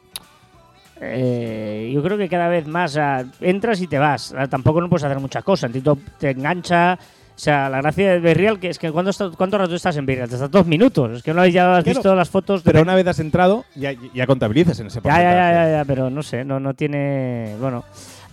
[1.01, 2.97] eh, yo creo que cada vez más
[3.41, 4.33] entras y te vas.
[4.37, 5.67] Ah, Tampoco no puedes hacer mucha cosa.
[5.67, 6.97] En TikTok te engancha.
[7.35, 10.07] O sea, la gracia de Berreal que es que ¿cuándo está- ¿cuánto rato estás en
[10.07, 10.27] Berreal?
[10.27, 11.17] Te estás dos minutos.
[11.17, 12.63] Es que no ya has Claro, visto las fotos.
[12.63, 15.35] de- Pero una vez has entrado, ya, ya contabilizas en ese porcentaje.
[15.35, 17.55] ya, ya, ya, ya, pero no sé, no, no tiene.
[17.59, 17.83] Bueno,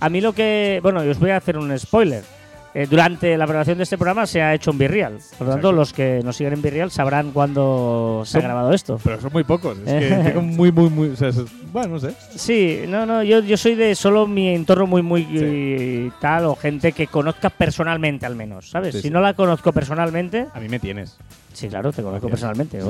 [0.00, 0.80] a mí lo que.
[0.82, 2.22] Bueno, y os voy a hacer un spoiler.
[2.74, 5.18] Eh, durante la preparación de este programa se ha hecho un Virreal.
[5.38, 8.98] Por lo tanto, los que nos siguen en Virreal sabrán cuándo se ha grabado esto.
[9.04, 9.78] Pero son muy pocos.
[9.86, 11.08] Es que tengo muy, muy, muy.
[11.10, 11.38] o sea, es-
[11.72, 12.14] bueno, no sé.
[12.36, 15.28] Sí, no, no, yo, yo soy de solo mi entorno muy, muy Sí.
[15.40, 18.94] eh, tal, o gente que conozca personalmente al menos, ¿sabes?
[18.94, 19.10] Sí, si sí.
[19.12, 21.16] no la conozco personalmente, A mí me tienes.
[21.52, 22.56] sí, claro, te conozco Gracias.
[22.56, 22.82] personalmente.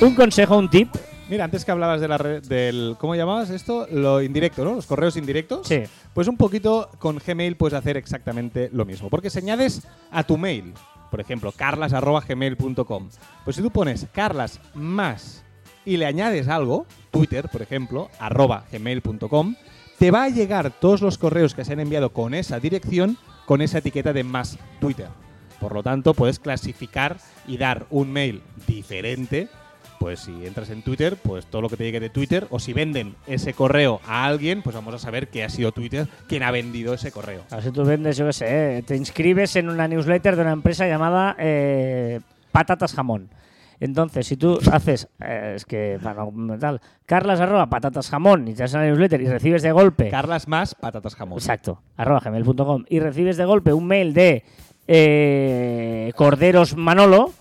[0.04, 0.88] un consejo, un tip,
[1.28, 2.96] Mira, antes que hablabas de la red, del.
[3.00, 3.88] ¿Cómo llamabas esto?
[3.90, 4.74] Lo indirecto, ¿no?
[4.74, 5.66] Los correos indirectos.
[5.66, 5.82] sí.
[6.14, 9.10] Pues un poquito con Gmail puedes hacer exactamente lo mismo.
[9.10, 10.72] Porque si añades a tu mail,
[11.10, 13.08] por ejemplo, carlas.gmail.com,
[13.44, 15.44] pues si tú pones carlas más
[15.84, 19.56] y le añades algo, Twitter, por ejemplo, arroba gmail.com,
[19.98, 23.60] te va a llegar todos los correos que se han enviado con esa dirección, con
[23.60, 25.08] esa etiqueta de más Twitter.
[25.60, 29.48] Por lo tanto, puedes clasificar y dar un mail diferente.
[29.98, 32.72] Pues si entras en Twitter, pues todo lo que te llegue de Twitter, o si
[32.72, 36.50] venden ese correo a alguien, pues vamos a saber que ha sido Twitter quien ha
[36.50, 37.42] vendido ese correo.
[37.50, 40.42] A ver si tú vendes, yo qué sé, eh, te inscribes en una newsletter de
[40.42, 42.20] una empresa llamada eh,
[42.52, 43.30] Patatas Jamón.
[43.80, 45.98] Entonces, si tú haces, eh, es que,
[46.32, 49.72] bueno, tal, carlas arroba patatas jamón y te das a la newsletter y recibes de
[49.72, 51.38] golpe, Carlas más patatas jamón.
[51.38, 54.44] exacto, arroba gmail.com y recibes de golpe un mail de
[54.88, 57.32] eh, Corderos Manolo,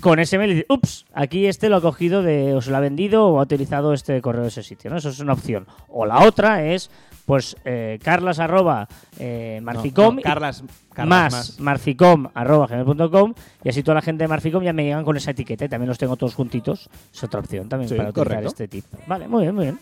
[0.00, 2.76] con ese mail y dices, ups, aquí este lo ha cogido de, o se lo
[2.76, 4.96] ha vendido o ha utilizado este correo de ese sitio, ¿no?
[4.96, 5.66] Eso es una opción.
[5.88, 6.90] O la otra es,
[7.26, 11.60] pues, eh, carlas arroba eh, marficom no, Carlas, Carlas más, más.
[11.60, 13.34] marficom arroba gmail.com
[13.64, 15.88] y así toda la gente de marficom ya me llegan con esa etiqueta y también
[15.88, 16.88] los tengo todos juntitos.
[17.12, 18.48] Es otra opción también Sí, para utilizar correcto.
[18.48, 18.84] este tip.
[19.06, 19.78] Vale, muy bien, muy bien.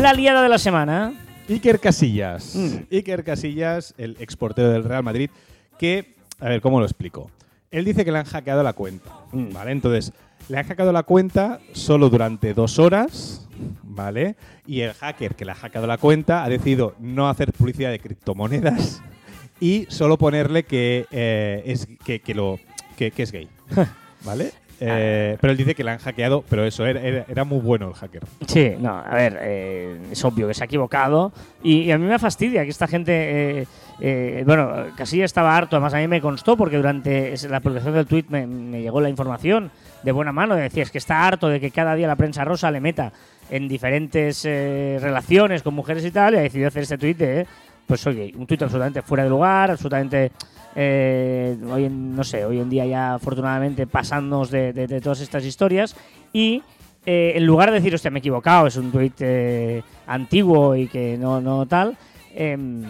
[0.00, 1.12] La liada de la semana.
[1.48, 2.54] Iker Casillas.
[2.54, 2.76] Mm.
[2.94, 5.30] Iker Casillas, el exportero del Real Madrid,
[5.78, 7.30] que, a ver, ¿cómo lo explico?
[7.70, 9.52] Él dice que le han hackeado la cuenta, Mm.
[9.52, 9.72] ¿vale?
[9.72, 10.12] Entonces,
[10.48, 13.46] le han hackeado la cuenta solo durante dos horas,
[13.82, 14.36] ¿vale?
[14.66, 17.98] Y el hacker que le ha hackeado la cuenta ha decidido no hacer publicidad de
[17.98, 19.02] criptomonedas
[19.60, 22.58] y solo ponerle que, eh, es, que, que lo,
[22.96, 23.48] que, que es gay,
[24.24, 24.52] ¿vale?
[24.80, 27.88] Eh, pero él dice que le han hackeado, pero eso, era, era- era muy bueno
[27.88, 28.22] el hacker.
[28.46, 31.32] Sí, no, a ver, eh, es obvio que se ha equivocado
[31.64, 33.66] y, y a mí me fastidia que esta gente,
[34.00, 37.94] eh, eh, bueno, casi estaba harto, además a mí me constó porque durante la publicación
[37.94, 39.70] del tweet me, llegó la información
[40.02, 42.70] de buena mano, decía, es que está harto de que cada día la prensa rosa
[42.70, 43.12] le meta
[43.50, 47.46] en diferentes eh, relaciones con mujeres y tal y ha decidido hacer este tweet de,
[47.86, 50.32] pues oye, un tweet absolutamente fuera de lugar, absolutamente...
[50.76, 55.96] eh, hoy en, no sé, hoy en día ya afortunadamente pasándonos de, todas estas historias
[56.32, 56.62] y
[57.04, 61.16] eh, en lugar de decir, hostia, me he equivocado, es un eh, antiguo y que
[61.16, 61.96] no, no tal,
[62.34, 62.84] em,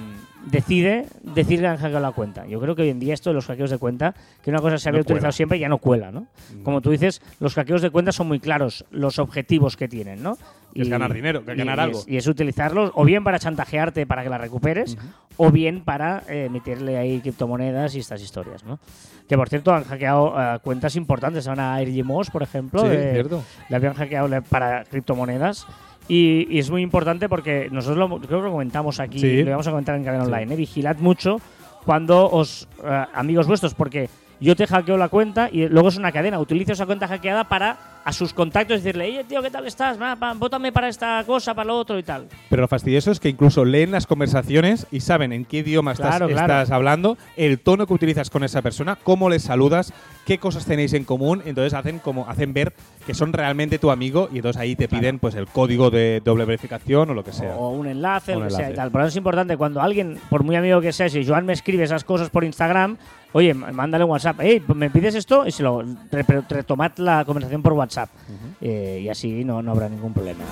[0.51, 2.47] decide decir que han hackeado la cuenta.
[2.47, 4.79] Yo creo que hoy en día esto de los hackeos de cuenta, que una cosa
[4.79, 5.15] se había No cuela.
[5.17, 6.27] utilizado siempre, ya no cuela, ¿no?
[6.63, 10.37] Como tú dices, los hackeos de cuenta son muy claros, los objetivos que tienen, ¿no?
[10.75, 11.99] Que es ganar dinero, que y- ganar y algo.
[12.01, 14.97] Es, y es utilizarlos o bien para chantajearte para que la recuperes,
[15.37, 18.79] o bien para eh, emitirle ahí criptomonedas y estas historias, ¿no?
[19.29, 23.13] Que por cierto han hackeado eh, cuentas importantes, van a Moss, por ejemplo, Sí, de-
[23.13, 23.43] cierto.
[23.69, 25.67] le habían hackeado para criptomonedas.
[26.11, 29.43] Y, y es muy importante porque nosotros lo, creo que lo comentamos aquí, Sí.
[29.43, 30.31] lo vamos a comentar en Cadena Sí.
[30.33, 30.55] Online.
[30.55, 30.57] ¿eh?
[30.57, 31.37] Vigilad mucho
[31.85, 34.09] cuando os, eh, amigos vuestros, porque
[34.41, 36.39] yo te hackeo la cuenta y luego es una cadena.
[36.39, 40.01] Utilizo esa cuenta hackeada para a sus contactos decirle, oye, tío, ¿qué tal estás?
[40.01, 42.27] Va, va, Vótame para esta cosa, para lo otro y tal.
[42.49, 46.17] Pero lo fastidioso es que incluso leen las conversaciones y saben en qué idioma estás,
[46.17, 46.41] Claro, claro.
[46.55, 49.93] estás hablando, el tono que utilizas con esa persona, cómo les saludas,
[50.25, 51.43] qué cosas tenéis en común.
[51.45, 52.73] Entonces hacen como hacen ver
[53.07, 56.47] que son realmente tu amigo y entonces ahí te piden pues el código de doble
[56.47, 57.57] verificación o lo que sea.
[57.57, 58.91] O un enlace, lo que sea y tal.
[58.91, 61.85] Por eso es importante cuando alguien, por muy amigo que sea, si Joan me escribe
[61.85, 62.97] esas cosas por Instagram,
[63.33, 64.37] oye, mándale un WhatsApp.
[64.41, 67.98] Hey, me pides esto y se lo re- re- retomad la conversación por WhatsApp.
[68.61, 70.45] Eh, y así no, no habrá ningún problema.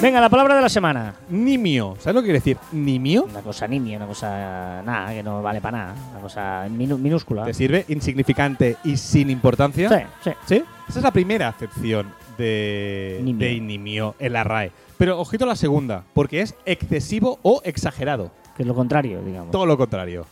[0.00, 1.14] Venga, la palabra de la semana.
[1.28, 1.96] Nimio.
[1.98, 2.56] ¿Sabes lo que quiere decir?
[2.72, 3.24] Nimio.
[3.24, 5.94] Una cosa nimia, una cosa nada, que no vale para nada.
[6.12, 7.44] Una cosa minu- minúscula.
[7.44, 7.84] ¿Te sirve?
[7.88, 9.88] Insignificante y sin importancia.
[9.88, 10.30] Sí, sí.
[10.46, 10.64] ¿Sí?
[10.88, 12.06] Esa es la primera acepción
[12.38, 13.46] de Nimio.
[13.48, 14.70] de nimio en la RAE.
[14.96, 18.30] Pero ojito a la segunda, porque es excesivo o exagerado.
[18.56, 19.50] Que es lo contrario, digamos.
[19.50, 20.26] Todo lo contrario.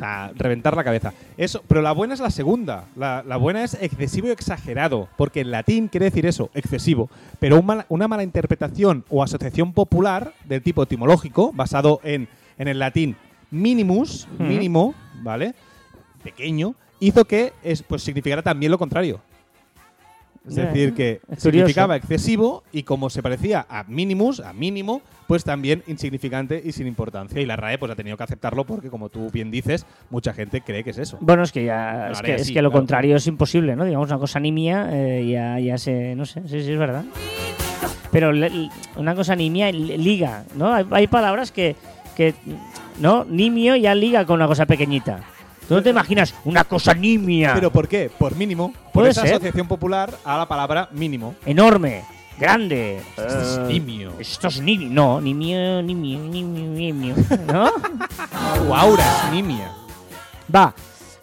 [0.00, 1.12] O sea, reventar la cabeza.
[1.36, 2.86] Eso, pero la buena es la segunda.
[2.96, 7.10] La, la buena es excesivo y exagerado, porque en latín quiere decir eso, excesivo.
[7.38, 12.68] Pero un mal- una mala interpretación o asociación popular del tipo etimológico, basado en, en
[12.68, 13.14] el latín
[13.50, 15.54] minimus, mínimo, ¿vale?
[16.24, 19.20] Pequeño, hizo que es, pues, significara también lo contrario.
[20.48, 25.44] Es decir, que es significaba excesivo y como se parecía a minimus, a mínimo, pues
[25.44, 27.40] también insignificante y sin importancia.
[27.40, 30.62] Y la RAE pues ha tenido que aceptarlo porque, como tú bien dices, mucha gente
[30.62, 31.18] cree que es eso.
[31.20, 32.80] Bueno, es que ya es que, es que lo claro.
[32.80, 33.84] contrario es imposible, ¿no?
[33.84, 36.14] Digamos, una cosa nimia eh, ya, ya se.
[36.16, 37.04] No sé, sí, sí, es verdad.
[38.10, 40.72] Pero le- una cosa nimia li- liga, ¿no?
[40.74, 41.76] Hay, hay palabras que,
[42.16, 42.34] que,
[42.98, 43.24] ¿no?
[43.24, 45.20] Nimio ya liga con una cosa pequeñita.
[45.70, 47.54] Tú no te imaginas una cosa nimia.
[47.54, 48.10] ¿Pero por qué?
[48.10, 48.74] Por mínimo.
[48.92, 49.34] Por esa ser.
[49.34, 51.36] asociación popular a la palabra mínimo.
[51.46, 52.02] enorme,
[52.40, 52.96] grande.
[53.16, 54.12] Esto es Eh, nimio.
[54.18, 54.88] Esto es nimio.
[54.90, 57.14] No, nimio, nimio, nimio, nimio.
[57.46, 57.70] ¿No?
[57.70, 59.70] Tu aura es nimia.
[60.52, 60.74] Va.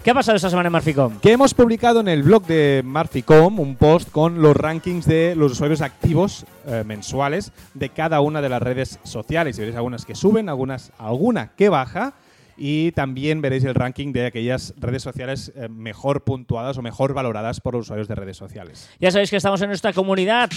[0.01, 1.19] ¿Qué ha pasado esta semana en Marficom?
[1.19, 5.51] Que hemos publicado en el blog de Marficom un post con los rankings de los
[5.51, 9.57] usuarios activos eh, mensuales de cada una de las redes sociales.
[9.57, 12.13] Y veréis algunas que suben, algunas, alguna que baja.
[12.57, 17.61] Y también veréis el ranking de aquellas redes sociales eh, mejor puntuadas o mejor valoradas
[17.61, 18.89] por los usuarios de redes sociales.
[18.99, 20.49] Ya sabéis que estamos en nuestra comunidad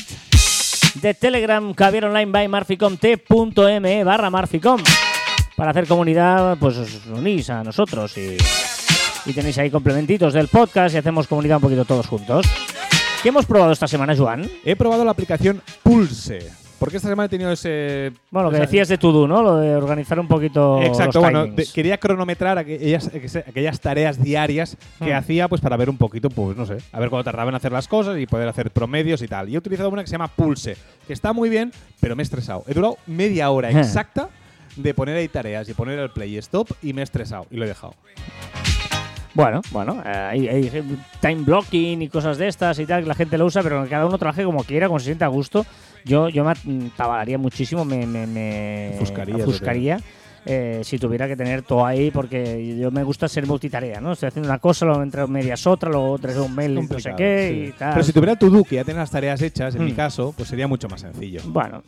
[0.95, 4.83] de Telegram, Caviar Online by Marficom, t.me barra Marficom.
[5.57, 8.39] Para hacer comunidad, pues os unís a nosotros y,
[9.27, 12.47] y tenéis ahí complementitos del podcast y hacemos comunidad un poquito todos juntos.
[13.23, 14.51] ¿Qué hemos probado esta semana, Joan?
[14.65, 16.60] He probado la aplicación Pulse.
[16.81, 18.11] Porque esta semana he tenido ese.
[18.31, 19.43] Bueno, lo que decías de To Do, ¿no?
[19.43, 23.09] Lo de organizar un poquito Exacto, los bueno, de- quería cronometrar aquellas,
[23.47, 25.16] aquellas tareas diarias que Hmm.
[25.16, 27.71] hacía pues para ver un poquito, pues no sé, a ver cuándo tardaba en hacer
[27.71, 29.49] las cosas y poder hacer promedios y tal.
[29.51, 30.75] Y he utilizado una que se llama Pulse,
[31.07, 32.64] que está muy bien, pero me he estresado.
[32.66, 34.31] He durado media hora exacta
[34.75, 37.57] de poner ahí tareas y poner el play y stop y me he estresado y
[37.59, 37.95] lo he dejado.
[39.35, 43.14] Bueno, bueno, eh, hay, hay time blocking y cosas de estas y tal, que la
[43.14, 45.64] gente lo usa, pero que cada uno trabaje como quiera, como se sienta a gusto.
[46.05, 48.97] Yo, yo me tabalaría muchísimo, me, me, me
[49.43, 49.99] ofuscaría,
[50.46, 54.12] eh, si tuviera que tener todo ahí, porque yo me gusta ser multitarea, ¿no?
[54.12, 57.48] Estoy haciendo una cosa, luego entre medias otra, luego tres un mail, no sé qué
[57.53, 57.68] sí.
[57.68, 57.92] y tal.
[57.92, 59.96] Pero si tuviera To-Do, que ya tiene las tareas hechas, en mi Hmm.
[59.96, 61.40] caso, pues sería mucho más sencillo.
[61.46, 61.83] Bueno.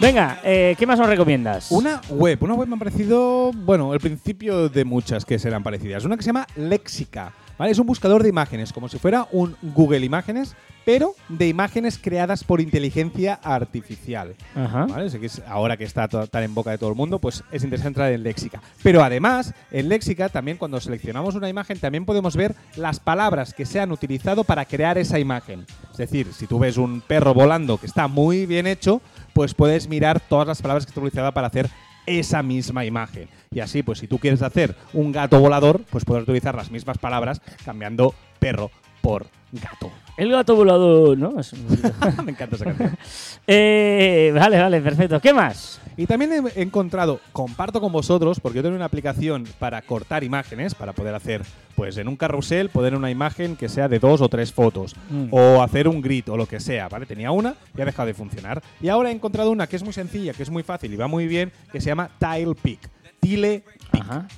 [0.00, 1.70] Venga, eh, ¿qué más nos recomiendas?
[1.70, 6.04] Una web, una web me ha parecido, bueno, el principio de muchas que serán parecidas.
[6.04, 7.72] Una que se llama Lexica, ¿vale?
[7.72, 10.54] Es un buscador de imágenes, como si fuera un Google Imágenes,
[10.88, 14.34] pero de imágenes creadas por inteligencia artificial.
[14.54, 14.86] Ajá.
[14.86, 15.10] ¿Vale?
[15.10, 17.62] Sé que es- ahora que está tan en boca de todo el mundo, pues es
[17.62, 18.62] interesante entrar en Léxica.
[18.82, 23.66] Pero además, en Léxica también cuando seleccionamos una imagen, también podemos ver las palabras que
[23.66, 25.66] se han utilizado para crear esa imagen.
[25.90, 29.02] Es decir, si tú ves un perro volando que está muy bien hecho,
[29.34, 31.68] pues puedes mirar todas las palabras que está utilizada para hacer
[32.06, 33.28] esa misma imagen.
[33.50, 36.96] Y así, pues si tú quieres hacer un gato volador, pues puedes utilizar las mismas
[36.96, 38.70] palabras cambiando perro
[39.02, 39.90] por gato.
[40.16, 41.38] El gato volador, ¿no?
[41.38, 41.52] Es-
[42.24, 42.96] Me encanta esa canción.
[43.50, 45.18] Eh, vale, vale, perfecto.
[45.20, 45.80] ¿Qué más?
[45.96, 50.74] Y también he encontrado, comparto con vosotros, porque yo tengo una aplicación para cortar imágenes,
[50.74, 51.42] para poder hacer,
[51.74, 55.28] pues en un carrusel, poner una imagen que sea de dos o tres fotos, Mm.
[55.30, 57.06] o hacer un grid o lo que sea, ¿vale?
[57.06, 58.62] Tenía una y ha dejado de funcionar.
[58.82, 61.06] Y ahora he encontrado una que es muy sencilla, que es muy fácil y va
[61.08, 62.80] muy bien, que se llama TilePic.
[63.18, 64.28] Tile Ajá.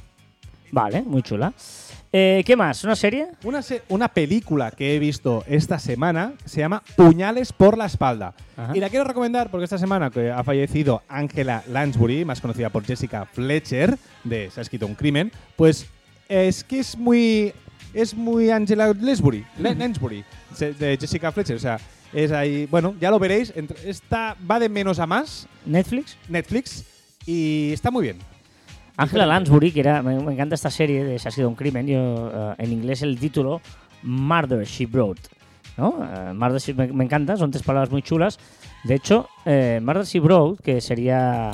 [0.72, 1.52] Vale, muy chula.
[2.12, 2.82] Eh, ¿Qué más?
[2.82, 3.28] ¿Una serie?
[3.44, 8.34] Una, se- una película que he visto esta semana se llama Puñales por la espalda.
[8.56, 8.72] Ajá.
[8.76, 12.84] Y la quiero recomendar porque esta semana que ha fallecido Angela Lansbury, más conocida por
[12.84, 15.86] Jessica Fletcher, de Se ha escrito un crimen, pues
[16.28, 17.52] es que es muy.
[17.94, 21.56] Es muy Angela Lansbury, La- Lansbury, se- de Jessica Fletcher.
[21.56, 21.78] O sea,
[22.12, 22.66] es ahí.
[22.66, 23.52] Bueno, ya lo veréis.
[23.56, 26.16] entre- Está, va de menos a más, ¿Netflix?
[26.28, 26.84] Netflix,
[27.26, 28.18] y está muy bien.
[29.00, 31.86] Angela Lansbury, que era, me, me encanta esta serie de Se ha sido un crimen.
[31.86, 33.60] Yo, eh, en inglés el título,
[34.02, 35.22] Murder She Wrote.
[35.76, 35.94] ¿no?
[36.02, 38.38] Eh, Murder She- me, me encanta, son tres palabras muy chulas.
[38.84, 41.50] De hecho, eh, Murder She Wrote, que sería.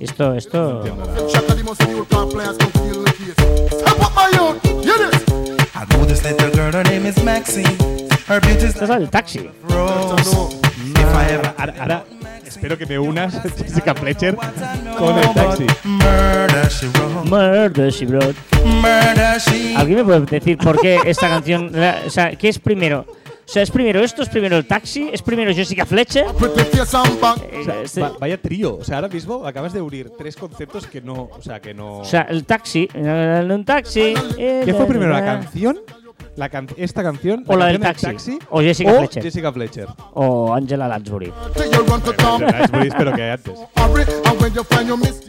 [0.00, 0.82] Esto, esto.
[8.68, 9.50] Esto es del taxi.
[11.58, 12.04] Ahora, ahora
[12.50, 14.36] espero que me unas, Jessica Fletcher,
[14.98, 15.66] con el taxi.
[15.84, 17.30] Murder she wrote.
[17.30, 18.34] Murder She Wrote.
[18.64, 21.70] Murder she ¿Alguien me puede decir por qué esta canción.
[21.72, 23.06] la- o sea, ¿qué es primero?
[23.08, 24.22] O sea, ¿es primero esto?
[24.22, 25.10] ¿Es primero el taxi?
[25.12, 26.24] ¿Es primero Jessica Fletcher?
[26.26, 28.76] Eh, este- va- vaya trío.
[28.76, 31.30] O sea, ahora mismo acabas de unir tres conceptos que no.
[31.36, 31.98] O sea, que no.
[31.98, 32.88] o sea, el taxi.
[32.94, 34.14] eh, Un taxi.
[34.36, 35.80] ¿Qué fue primero, la canción?
[36.36, 37.44] La can- esta canción.
[37.46, 38.38] O la del taxi.
[38.50, 39.22] O Jessica Fletcher.
[39.22, 39.86] Jessica Fletcher.
[40.14, 41.32] O Angela Lansbury.
[43.14, 43.58] Que antes.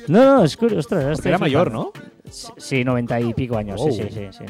[0.08, 0.80] No, no, es curioso.
[0.80, 1.72] Ostras, Era mayor.
[1.72, 1.92] ¿no?
[2.32, 3.82] Sí, noventa y pico años.
[3.84, 4.46] Sí, sí, sí, sí.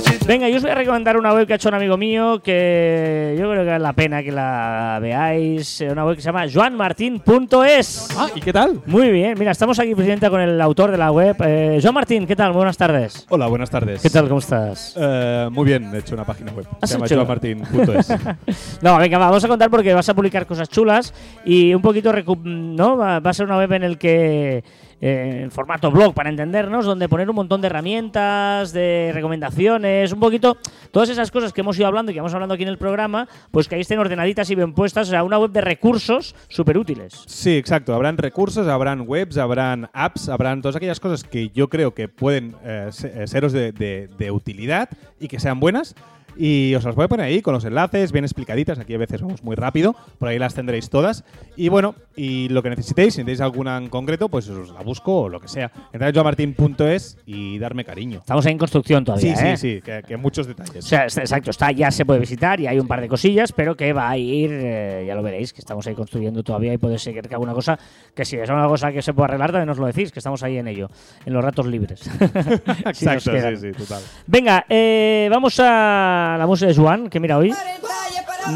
[0.00, 2.40] she Venga, yo os voy a recomendar una web que ha hecho un amigo mío
[2.40, 5.80] que yo creo que vale la pena que la veáis.
[5.80, 8.08] Eh, Una web que se llama joanmartin.es.
[8.16, 8.80] Ah, ¿y qué tal?
[8.86, 11.36] Muy bien, mira, estamos aquí presidenta con el autor de la web.
[11.44, 12.52] Eh, Joan Martín, ¿qué tal?
[12.52, 13.26] Buenas tardes.
[13.28, 14.00] Hola, buenas tardes.
[14.02, 14.28] ¿Qué tal?
[14.28, 14.94] ¿Cómo estás?
[14.96, 16.66] Eh, muy bien, he hecho una página web.
[16.80, 17.16] ¿Has Se llama hecho?
[17.16, 18.08] joamartin.es.
[18.82, 21.12] No, venga, va, vamos a contar porque vas a publicar cosas chulas
[21.44, 22.12] y un poquito,
[22.44, 22.96] ¿no?
[22.96, 24.62] Va, va a ser una web en el que
[25.00, 30.20] eh, en formato blog para entendernos, donde poner un montón de herramientas, de recomendaciones, un
[30.20, 30.58] poquito,
[30.90, 33.28] todas esas cosas que hemos ido hablando y que hemos hablando aquí en el programa,
[33.50, 36.76] pues que ahí estén ordenaditas y bien puestas, o sea, una web de recursos súper
[36.78, 37.24] útiles.
[37.26, 37.94] Sí, exacto.
[37.94, 42.54] Habrán recursos, habrán webs, habrán apps, habrán todas aquellas cosas que yo creo que pueden
[42.64, 45.94] eh, eh, seros de utilidad y que sean buenas.
[46.36, 48.78] Y os las voy a poner ahí con los enlaces bien explicaditas.
[48.78, 49.94] Aquí a veces vamos muy rápido.
[50.18, 51.24] Por ahí las tendréis todas.
[51.56, 55.22] Y bueno, y lo que necesitéis, si necesitáis alguna en concreto, pues os la busco
[55.22, 55.70] o lo que sea.
[55.92, 58.18] Entrad a joamartin.es y darme cariño.
[58.20, 59.56] Estamos ahí en construcción todavía, Sí, ¿eh?
[59.56, 60.84] sí, sí, que, que muchos O detalles.
[60.84, 63.76] sea, está- exacto, está, ya se puede visitar y hay un par de cosillas, pero
[63.76, 66.98] que va a ir, eh, ya lo veréis, que estamos ahí construyendo todavía y puede
[66.98, 67.78] ser que alguna cosa,
[68.14, 70.42] que si es una cosa que se puede arreglar, también nos lo decís, que estamos
[70.42, 70.88] ahí en ello,
[71.24, 72.02] en los ratos libres.
[72.86, 74.02] Exacto, sí, sí, total.
[74.26, 77.54] Venga, eh, vamos a la música de Juan, que mira, hoy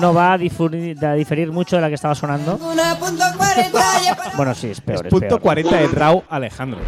[0.00, 2.58] no va a diferir, a diferir mucho de la que estaba sonando.
[4.36, 5.40] Bueno, sí, es peor, es Punto peor.
[5.40, 6.80] 40 de Rau Alejandro.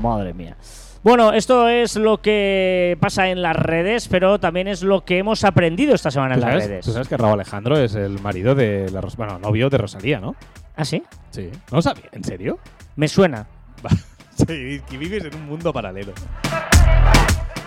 [0.00, 0.56] Madre mía.
[1.02, 5.44] Bueno, esto es lo que pasa en las redes, pero también es lo que hemos
[5.44, 6.84] aprendido esta semana en ¿Tú las sabes, redes.
[6.84, 10.20] tú sabes que Raúl Alejandro es el marido de la Ros- bueno, novio de Rosalía,
[10.20, 10.36] ¿no?
[10.76, 11.02] ¿Ah, sí?
[11.30, 11.50] Sí.
[11.70, 12.04] ¿No lo sabía?
[12.12, 12.58] ¿En serio?
[12.96, 13.46] Me suena.
[14.36, 16.12] sí, que vives en un mundo paralelo.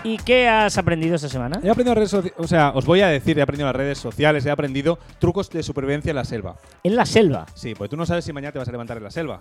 [0.04, 1.58] ¿Y qué has aprendido esta semana?
[1.62, 3.96] He aprendido redes sociales, o sea, os voy a decir, he aprendido en las redes
[3.96, 6.56] sociales, he aprendido trucos de supervivencia en la selva.
[6.82, 7.46] En la selva.
[7.54, 9.40] Sí, porque tú no sabes si mañana te vas a levantar en la selva.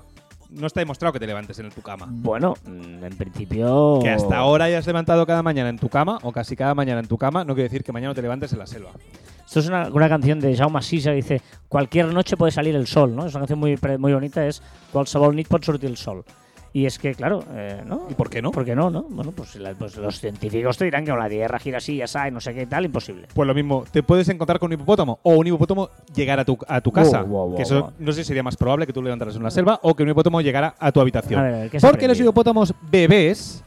[0.50, 2.08] No está demostrado que te levantes en tu cama.
[2.10, 4.00] Bueno, mm, en principio.
[4.02, 7.08] Que hasta ahora hayas levantado cada mañana en tu cama, o casi cada mañana en
[7.08, 8.92] tu cama, no quiere decir que mañana te levantes en la selva.
[9.46, 12.88] Esto es una, una canción de Jaume Sisa que dice: Cualquier noche puede salir el
[12.88, 13.26] sol, ¿no?
[13.26, 14.62] Es una canción muy, muy bonita, es
[14.94, 16.24] Qualsevol nit pot sortir el sol.
[16.76, 18.08] Y es que, claro, eh, ¿no?
[18.10, 18.50] ¿Y por qué no?
[18.52, 19.04] ¿Por qué no, no?
[19.04, 22.32] Bueno, pues, la- pues los científicos te dirán que la Tierra gira así, ya sabe,
[22.32, 23.28] no sé qué tal, imposible.
[23.32, 26.58] Pues lo mismo, te puedes encontrar con un hipopótamo o un hipopótamo llegar a tu,
[26.68, 27.22] a tu casa.
[27.22, 29.44] Wow, wow, wow, que eso no sé si sería más probable que tú levantaras en
[29.44, 31.40] la selva o que un hipopótamo llegara a tu habitación.
[31.40, 33.64] A ver, a ver, ¿qué has Porque los hipopótamos bebés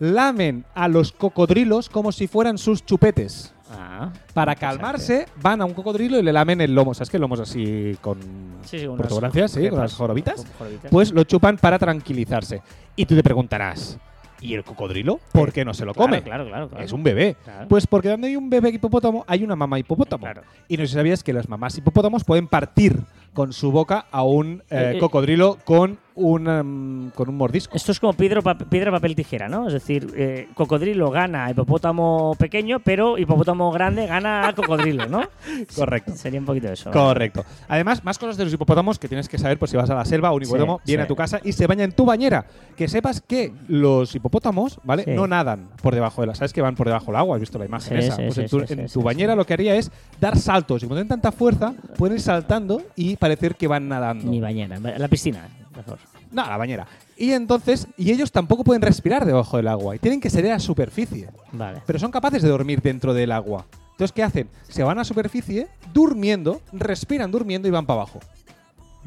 [0.00, 3.54] lamen a los cocodrilos como si fueran sus chupetes.
[3.70, 6.94] Ah, Para calmarse, van a un cocodrilo y le lamen el lomo.
[6.94, 8.18] ¿Sabes que el lomo es así con
[8.64, 9.50] Sí, sí, unas protuberancias?
[9.50, 10.36] Sí, con las jorobitas.
[10.44, 10.90] con jorobitas.
[10.90, 12.62] Pues lo chupan para tranquilizarse.
[12.96, 13.98] Y tú te preguntarás,
[14.40, 15.20] ¿y el cocodrilo?
[15.32, 16.22] ¿Por qué no se lo Claro, come?
[16.22, 16.84] Claro, claro, claro.
[16.84, 17.36] Es un bebé.
[17.44, 17.68] Claro.
[17.68, 20.26] Pues porque donde hay un bebé hipopótamo hay una mamá hipopótamo.
[20.68, 22.96] Y no sé si sabías que las mamás hipopótamos pueden partir
[23.34, 24.98] con su boca a un eh, Eh, eh.
[24.98, 27.76] cocodrilo con un, em, con un mordisco.
[27.76, 29.66] Esto es como piedra, piedra, papel, tijera, ¿no?
[29.68, 35.22] Es decir, eh, cocodrilo gana a hipopótamo pequeño, pero hipopótamo grande gana a cocodrilo, ¿no?
[35.76, 36.12] Correcto.
[36.16, 36.90] Sería un poquito eso.
[36.90, 37.44] Correcto.
[37.68, 40.04] Además, más cosas de los hipopótamos que tienes que saber por si vas a la
[40.04, 41.04] selva, un Sí, hipopótamo viene sí.
[41.04, 42.44] a tu casa y se baña en tu bañera.
[42.76, 45.04] Que sepas que los hipopótamos, ¿vale?
[45.04, 45.10] Sí.
[45.12, 46.34] No nadan por debajo de la.
[46.34, 47.36] ¿Sabes que van por debajo del agua?
[47.36, 48.16] ¿Has visto la imagen Sí, esa?
[48.16, 49.90] sí, pues sí, en tu, sí, en sí, tu sí, bañera lo que haría es
[50.20, 50.82] dar saltos.
[50.82, 54.30] Y como tienen tanta fuerza, pueden ir saltando y parecer que van nadando.
[54.30, 55.48] Mi bañera, la piscina,
[55.78, 55.98] mejor.
[56.30, 56.86] No, la bañera.
[57.16, 60.54] Y entonces, y ellos tampoco pueden respirar debajo del agua y tienen que salir a
[60.54, 61.30] la superficie.
[61.52, 61.82] Vale.
[61.86, 63.64] Pero son capaces de dormir dentro del agua.
[63.92, 64.48] Entonces, ¿qué hacen?
[64.68, 68.20] Se van a superficie durmiendo, respiran durmiendo y van para abajo.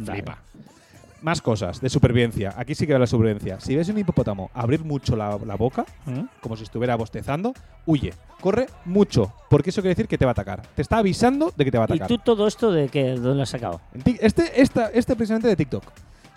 [0.03, 0.39] Flipa.
[1.21, 2.55] Más cosas de supervivencia.
[2.57, 3.59] Aquí sí que va la supervivencia.
[3.59, 6.21] Si ves un hipopótamo abrir mucho la, la boca, ¿Mm?
[6.41, 7.53] como si estuviera bostezando,
[7.85, 8.11] huye.
[8.41, 10.63] Corre mucho, porque eso quiere decir que te va a atacar.
[10.75, 12.07] Te está avisando de que te va a ¿Y atacar.
[12.07, 13.79] tú todo esto de que, dónde lo has sacado?
[13.93, 15.83] En Este, esta, este precisamente de TikTok.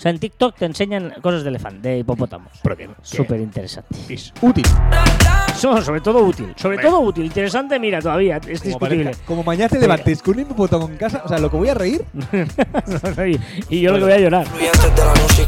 [0.05, 2.53] O sea, en TikTok te enseñan cosas de elefante, de hipopótamos.
[2.62, 3.88] Pero que- Súper interesante.
[4.11, 4.67] es útil.
[5.57, 6.53] Sobre todo útil.
[6.57, 7.25] Sobre todo útil.
[7.25, 8.37] Interesante, mira, todavía.
[8.37, 9.05] Es Como, discutible.
[9.12, 11.69] parezca- como mañana te levantes con un hipopótamo en casa, o sea, lo que voy
[11.71, 12.05] a reír.
[13.71, 14.47] y yo lo que voy a llorar.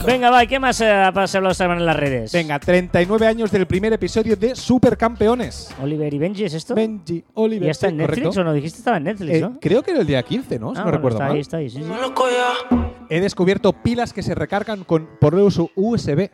[0.07, 2.33] Venga, va, ¿y ¿qué más eh, ha pasado esta semana en las redes?
[2.33, 5.75] Venga, 39 años del primer episodio de Supercampeones.
[5.83, 6.75] Oliver y Benji, ¿es esto?
[6.75, 7.67] Benji, Oliver.
[7.67, 8.41] ¿Ya está en Netflix correcto.
[8.41, 8.53] o no?
[8.55, 9.59] Dijiste que estaba en Netflix, Eh, ¿no?
[9.61, 10.71] creo que era el día 15, ¿no?
[10.73, 11.35] Si Ah, no bueno, recuerdo está mal.
[11.35, 11.89] ahí, está ahí, sí, sí.
[13.09, 16.31] He descubierto pilas que se recargan con por uso USB.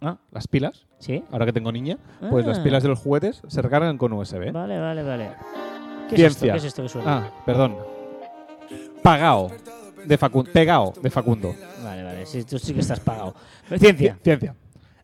[0.00, 1.24] Ah, Las pilas, sí.
[1.32, 1.98] ahora que tengo niña,
[2.30, 2.48] pues Ah.
[2.50, 4.52] las pilas de los juguetes se recargan con USB.
[4.52, 5.30] Vale, vale, vale.
[6.08, 6.40] ¿Qué es esto?
[6.40, 6.52] Ciencia.
[6.52, 7.16] ¿Qué es esto que suena?
[7.16, 7.76] Ah, perdón.
[9.02, 9.50] Pagao
[10.04, 10.50] de Facundo.
[10.52, 11.54] Pegao de Facundo.
[11.82, 12.26] Vale, vale.
[12.26, 13.34] Sí, tú sí que estás pagado.
[13.78, 14.18] Ciencia.
[14.22, 14.54] Ciencia.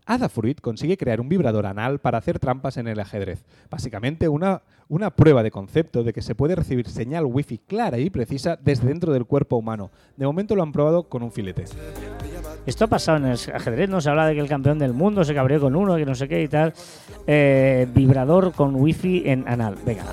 [0.05, 3.45] Adafruit consigue crear un vibrador anal para hacer trampas en el ajedrez.
[3.71, 8.11] Básicamente una, una prueba de concepto de que se puede recibir señal wifi clara y
[8.11, 9.91] precisa desde dentro del cuerpo humano.
[10.17, 11.65] De momento lo han probado con un filete.
[12.65, 14.01] Esto ha pasado en el ajedrez, ¿no?
[14.01, 16.29] Se habla de que el campeón del mundo se cabreó con uno, que no sé
[16.29, 16.73] qué y tal.
[17.27, 19.77] Eh, vibrador con wifi en anal.
[19.85, 20.05] Venga.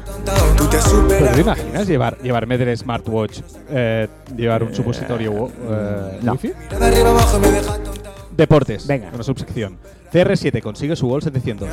[1.08, 6.32] ¿Pero te imaginas llevar, llevarme del smartwatch, eh, llevar un supositorio eh, no.
[6.32, 6.52] wifi?
[8.36, 8.88] Deportes.
[8.88, 9.12] Venga.
[9.14, 9.78] Una subsección.
[10.12, 11.68] CR7 consigue su gol 700.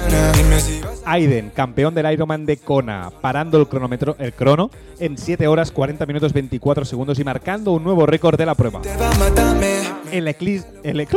[1.04, 6.04] Aiden, campeón del Ironman de Kona, parando el cronómetro, el crono en 7 horas 40
[6.06, 8.80] minutos 24 segundos y marcando un nuevo récord de la prueba.
[10.12, 11.08] el, eclis- el, ec-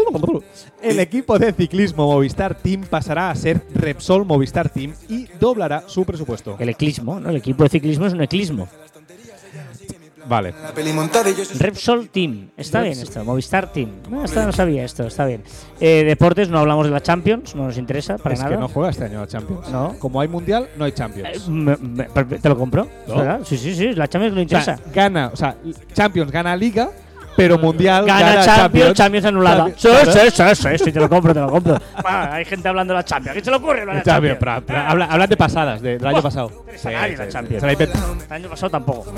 [0.81, 6.05] el equipo de ciclismo Movistar Team pasará a ser Repsol Movistar Team y doblará su
[6.05, 6.55] presupuesto.
[6.59, 7.29] El eclismo, ¿no?
[7.29, 8.67] El equipo de ciclismo es un eclismo.
[10.29, 10.53] Vale.
[11.57, 12.49] Repsol Team.
[12.55, 13.23] Está bien esto.
[13.25, 13.89] Movistar Team.
[14.09, 15.03] No, esta no sabía esto.
[15.07, 15.43] Está bien.
[15.79, 17.55] Eh, deportes, no hablamos de la Champions.
[17.55, 18.51] No nos interesa para es nada.
[18.55, 19.69] que no juega este año la Champions.
[19.69, 19.95] No.
[19.99, 21.47] Como hay Mundial, no hay Eh, Champions.
[21.49, 22.87] me- me- ¿Te lo compro?
[23.07, 23.43] ¿No?
[23.45, 23.93] Sí, sí, sí.
[23.93, 24.91] La Champions no O sea, interesa.
[24.93, 25.55] gana, o sea,
[25.93, 26.91] Champions gana Liga,
[27.39, 29.57] pero Mundial Gana, gana, Champions, Champions, anulada.
[29.75, 31.77] Champions, Sí, sí, sí, sí, sí, te lo compro, te lo compro.
[32.03, 33.37] Hay gente hablando de la Champions.
[33.37, 34.63] ¿Qué se le ocurre hablar de la Champions, Champions?
[34.65, 36.51] pero- pero habla- hablan de pasadas, de- del año pasado.
[36.59, 37.63] interesa a nadie la Champions.
[37.63, 39.13] El año pasado tampoco.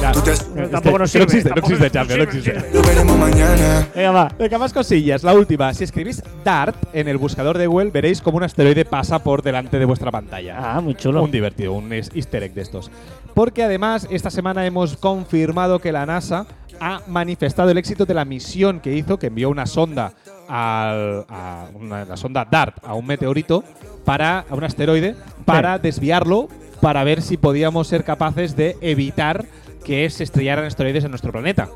[0.00, 0.10] Ya.
[0.10, 1.24] Este- tampoco nos que sirve.
[1.24, 2.70] No existe, no existe nos Champions, no existe.
[2.74, 3.86] Lo veremos mañana.
[3.94, 4.28] Venga, va.
[4.38, 5.22] Venga, más cosillas.
[5.22, 5.72] La última.
[5.74, 9.78] Si escribís Dart en el buscador de Google, veréis como un asteroide pasa por delante
[9.78, 10.56] de vuestra pantalla.
[10.58, 11.22] Ah, muy chulo.
[11.22, 12.90] Un divertido, un easter egg de estos.
[13.34, 16.46] Porque además, esta semana hemos confirmado que la NASA
[16.80, 20.14] ha manifestado el éxito de la misión que hizo, que envió una sonda
[20.48, 23.62] al, a una, la sonda DART a un meteorito
[24.04, 25.14] para a un asteroide
[25.44, 26.48] para desviarlo
[26.80, 29.44] para ver si podíamos ser capaces de evitar
[29.84, 31.68] que se estrellaran asteroides en nuestro planeta.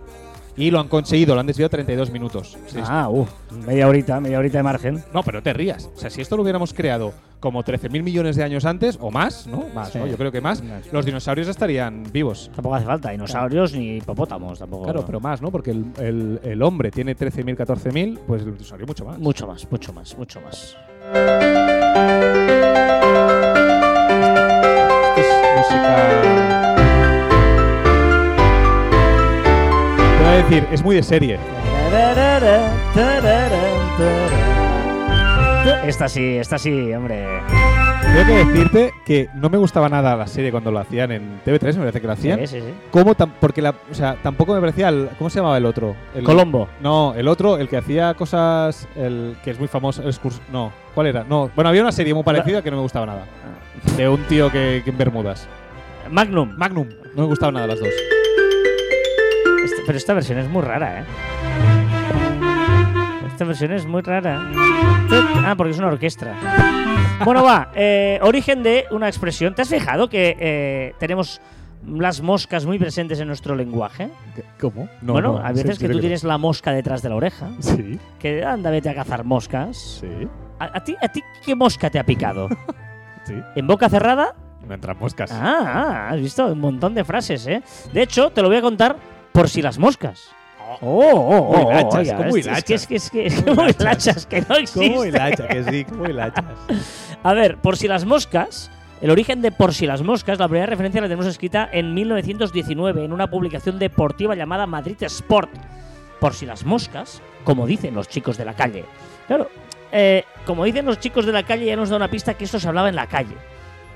[0.57, 2.57] Y lo han conseguido, lo han desviado 32 minutos.
[2.85, 3.27] Ah, uh,
[3.67, 5.05] media horita, media horita de margen.
[5.13, 5.91] no, pero te rías.
[5.97, 9.47] O sea, si esto lo hubiéramos creado como 13.000 millones de años antes, o más,
[9.47, 9.65] ¿no?
[9.75, 9.99] Más, Sí.
[9.99, 10.07] ¿no?
[10.07, 10.91] Yo creo que más, Más.
[10.93, 12.51] los dinosaurios estarían vivos.
[12.55, 13.11] Tampoco hace falta.
[13.11, 14.85] Dinosaurios ni hipopótamos tampoco.
[14.85, 15.51] Claro, pero más, ¿no?
[15.51, 19.19] Porque el, el- el hombre tiene 13.000, 14.000, pues el dinosaurio mucho más.
[19.19, 20.77] Mucho más, mucho más, mucho más.
[30.35, 31.39] A decir, es muy de serie.
[35.87, 37.25] Esta sí, esta sí, hombre.
[38.03, 41.73] Tengo que decirte que no me gustaba nada la serie cuando lo hacían en TV3,
[41.75, 42.39] me parece que lo hacían.
[42.41, 42.75] Sí, sí, sí.
[42.91, 45.95] ¿Cómo tam- porque la, o sea, tampoco me parecía el, ¿cómo se llamaba el otro?
[46.15, 46.69] El- Colombo.
[46.81, 50.15] No, el otro, el que hacía cosas, el que es muy famoso, el
[50.53, 51.25] no, ¿cuál era?
[51.25, 53.25] No, bueno, había una serie muy parecida que no me gustaba nada.
[53.97, 55.49] De un tío que, que en Bermudas.
[56.11, 56.55] Magnum.
[56.57, 57.89] Magnum, no me gustaban nada las dos.
[59.95, 61.05] Pero esta versión es muy rara, ¿eh?
[63.29, 64.43] Esta versión es muy rara.
[65.47, 66.35] Ah, porque es una orquesta.
[67.25, 67.71] Bueno, va.
[67.77, 69.55] eh, origen de una expresión.
[69.55, 71.41] ¿Te has fijado que eh, tenemos
[71.87, 74.11] las moscas muy presentes en nuestro lenguaje?
[74.59, 74.89] ¿Cómo?
[75.01, 77.51] bueno, a veces que tú tienes la mosca detrás de la oreja.
[77.61, 80.01] Sí, Que anda, vete a cazar moscas.
[80.01, 80.09] sí,
[80.59, 82.49] ¿A, a ti, ¿A ti qué mosca te ha picado?
[83.27, 83.35] sí.
[83.55, 84.35] ¿En boca cerrada?
[84.67, 85.31] No entran moscas.
[85.31, 87.63] Ah, ah, has visto un montón de frases, ¿eh?
[87.93, 90.31] De hecho, te lo voy a contar por si las moscas.
[90.81, 93.37] Oh, oh, oh, Muy lachas, oiga, ¿cómo es, es que es que es que es
[93.37, 94.89] que que no existe.
[94.89, 95.49] ¿Cómo hilacha?
[95.49, 96.45] Que sí, ¿cómo hilachas?
[97.23, 98.71] A ver, por si las moscas,
[99.01, 103.05] el origen de por si las moscas, la primera referencia la tenemos escrita en 1919
[103.05, 105.51] en una publicación deportiva llamada Madrid Sport.
[106.21, 108.85] Por si las moscas, como dicen los chicos de la calle.
[109.27, 109.51] Claro,
[109.91, 112.61] eh, como dicen los chicos de la calle, ya nos da una pista que esto
[112.61, 113.35] se hablaba en la calle.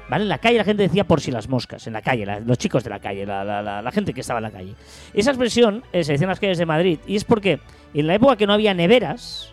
[0.09, 0.22] ¿Vale?
[0.22, 2.56] En la calle la gente decía por si las moscas, en la calle, la- los
[2.56, 4.74] chicos de la calle, la, la- la- gente que estaba en la calle.
[5.12, 7.61] Esa expresión eh, se decía en las calles de Madrid y es porque
[7.92, 9.52] en la época que no había neveras,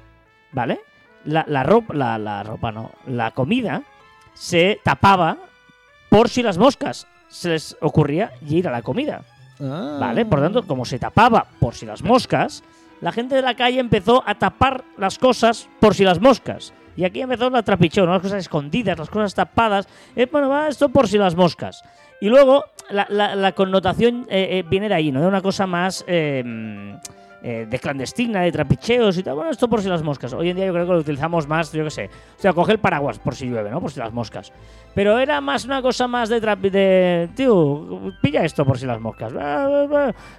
[0.53, 0.79] ¿vale?
[1.25, 3.81] La, la ropa, la, la ropa no, la comida
[4.33, 5.37] se tapaba
[6.09, 9.23] por si las moscas se les ocurría ir a la comida,
[9.99, 10.25] ¿vale?
[10.25, 12.63] Por tanto, como se tapaba por si las moscas,
[13.01, 16.73] la gente de la calle empezó a tapar las cosas por si las moscas.
[16.95, 18.13] Y aquí empezó la trapichón, ¿no?
[18.13, 19.87] las cosas escondidas, las cosas tapadas.
[20.15, 21.83] Eh, bueno, va esto por si las moscas.
[22.21, 25.19] Y luego la, la- la connotación eh, eh, viene de ahí, ¿no?
[25.21, 26.93] De una cosa más eh, mm,
[27.43, 29.35] eh, de clandestina, de trapicheos y tal.
[29.35, 30.31] Bueno, esto por si las moscas.
[30.33, 32.05] Hoy en día yo creo que lo utilizamos más, yo qué sé.
[32.37, 33.81] O sea, coge el paraguas por si llueve, ¿no?
[33.81, 34.53] Por si las moscas.
[34.95, 39.01] Pero era más una cosa más de, trapi- de tío, pilla esto por si las
[39.01, 39.33] moscas.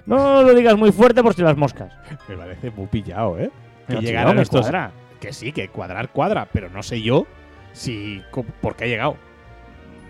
[0.05, 1.93] No lo digas muy fuerte por si las moscas.
[2.27, 3.51] Me parece muy pillado, ¿eh?
[3.87, 4.65] Que No, llegaran estos.
[5.19, 7.25] Que sí, que cuadrar cuadra, pero no sé yo
[7.73, 9.17] si co- por qué ha llegado.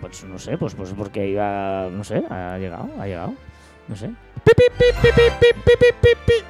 [0.00, 3.34] Pues no sé, pues, pues porque iba, no sé, ha llegado, ha llegado.
[3.88, 4.10] No sé.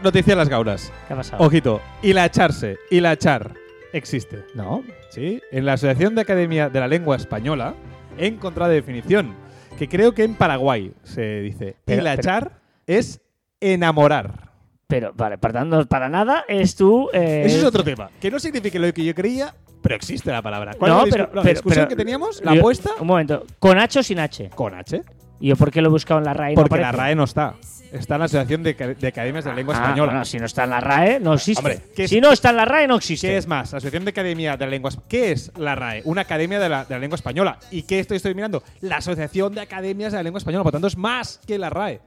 [0.02, 0.92] Noticia de las gauras.
[1.06, 1.44] ¿Qué ha pasado?
[1.44, 3.54] Ojito, hilacharse, hilachar
[3.92, 4.44] existe.
[4.54, 5.40] No, ¿sí?
[5.50, 7.74] En la Asociación de Academia de la Lengua Española
[8.18, 9.34] he encontrado definición
[9.78, 12.52] que creo que en Paraguay se dice Pero- hilachar
[12.86, 13.20] es
[13.61, 14.47] enamorar.
[14.89, 17.11] Pero vale, tanto- para nada es tú.
[17.12, 18.11] eh, Eso es otro tema.
[18.20, 20.72] Que no significa lo que yo creía, pero existe la palabra.
[20.78, 22.41] ¿Cuál No, es la, pero- la pero- discusión pero- que teníamos?
[22.43, 22.91] ¿La yo- apuesta?
[22.99, 24.49] Un momento, ¿con H o sin H?
[24.55, 25.03] Con H.
[25.41, 26.53] ¿Y yo por qué lo he buscado en la RAE?
[26.53, 26.91] y no Porque la?
[26.91, 27.55] RAE no está.
[27.93, 30.12] Está en la Asociación de, de Academias de la Lengua Ah, Española.
[30.12, 31.61] bueno, si no está en la RAE, no existe.
[31.61, 33.28] Hombre, ¿qué es- si no está en la RAE, no existe.
[33.28, 33.68] ¿Qué es más?
[33.74, 36.01] Asociación de Academia de la Lengua ¿Qué es la RAE?
[36.05, 37.59] Una academia de la, de la lengua española.
[37.70, 38.62] ¿Y qué estoy, estoy mirando?
[38.80, 40.64] La Asociación de Academias de la Lengua Española.
[40.64, 42.01] Por tanto, es más que la RAE.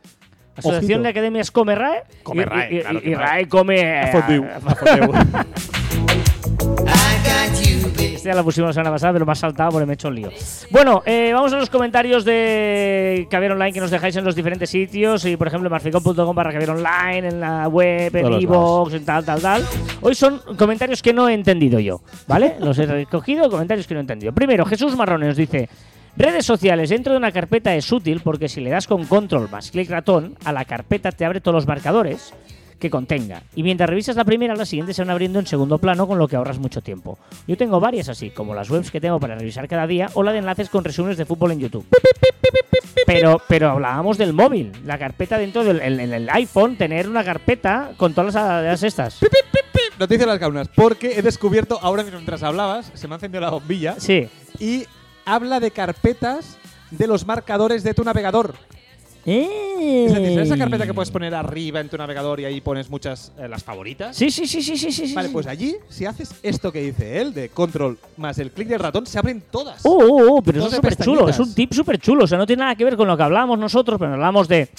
[0.55, 1.01] Asociación Ojito.
[1.03, 2.03] de Academias Come RAE.
[2.23, 3.47] Come y- RAE, y, y- claro que y RAE.
[3.47, 3.75] Come.
[3.79, 4.49] eh, Fondue.
[4.49, 5.19] a- Fondue.
[8.13, 10.07] Este ya lo pusimos la semana pasada, pero me ha saltado porque me he hecho
[10.09, 10.29] un lío.
[10.69, 14.69] Bueno, eh, vamos a los comentarios de Caviar Online que nos dejáis en los diferentes
[14.69, 15.25] sitios.
[15.25, 19.41] Y por ejemplo, marficon.com barra Caviar Online, en la web, en iVoox, en tal, tal,
[19.41, 19.65] tal.
[20.01, 22.55] Hoy son comentarios que no he entendido yo, ¿vale?
[22.59, 24.33] Los he recogido, comentarios que no he entendido.
[24.33, 25.67] Primero, Jesús Marrone nos dice.
[26.17, 29.71] Redes sociales dentro de una carpeta es útil porque si le das con control más
[29.71, 32.33] clic ratón, a la carpeta te abre todos los marcadores
[32.79, 33.43] que contenga.
[33.55, 36.27] Y mientras revisas la primera, las siguientes se van abriendo en segundo plano, con lo
[36.27, 37.17] que ahorras mucho tiempo.
[37.47, 40.31] Yo tengo varias así, como las webs que tengo para revisar cada día o la
[40.31, 41.85] de enlaces con resúmenes de fútbol en YouTube.
[43.05, 48.13] Pero, pero hablábamos del móvil, la carpeta dentro del el iPhone, tener una carpeta con
[48.13, 49.19] todas las, las estas.
[49.99, 50.67] Noticias las gaunas.
[50.69, 54.27] Porque he descubierto, ahora mismo mientras hablabas, se me ha encendido la bombilla Sí.
[54.59, 54.85] y
[55.33, 56.57] habla de carpetas
[56.91, 58.53] de los marcadores de tu navegador.
[59.23, 62.89] Es decir, ¿sabes esa carpeta que puedes poner arriba en tu navegador y ahí pones
[62.89, 64.17] muchas, eh, las favoritas?
[64.17, 65.07] Sí, sí, sí, sí, sí, sí.
[65.07, 65.13] sí.
[65.13, 68.79] Vale, pues allí, si haces esto que dice él, de control más el clic del
[68.79, 69.85] ratón, se abren todas.
[69.85, 72.23] Uh, uh, uh, pero eso es súper chulo, es un tip súper chulo.
[72.23, 74.69] O sea, no tiene nada que ver con lo que hablábamos nosotros, pero hablamos de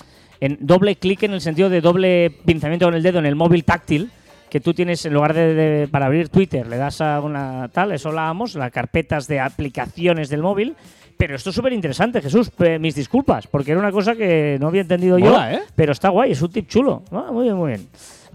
[0.41, 3.65] en doble clic en el sentido de doble pinzamiento con el dedo en el móvil
[3.65, 4.11] táctil,
[4.53, 7.91] que tú tienes en lugar de, de- para abrir Twitter, le das a una tal,
[7.93, 10.77] eso hablábamos, las carpetas de aplicaciones del móvil.
[11.17, 12.51] Pero esto es súper interesante, Jesús.
[12.79, 15.57] Mis disculpas, porque era una cosa que no había entendido Mola, yo.
[15.59, 15.63] ¿eh?
[15.75, 17.03] Pero está guay, es un tip chulo.
[17.13, 17.87] Ah, muy bien, muy bien.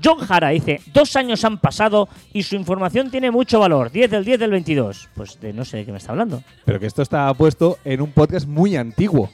[0.04, 3.92] John Jara dice, dos años han pasado y su información tiene mucho valor.
[3.92, 5.10] 10 del 10 del 22.
[5.16, 6.42] Pues de no sé de qué me está hablando.
[6.66, 9.30] Pero que esto está puesto en un podcast muy antiguo.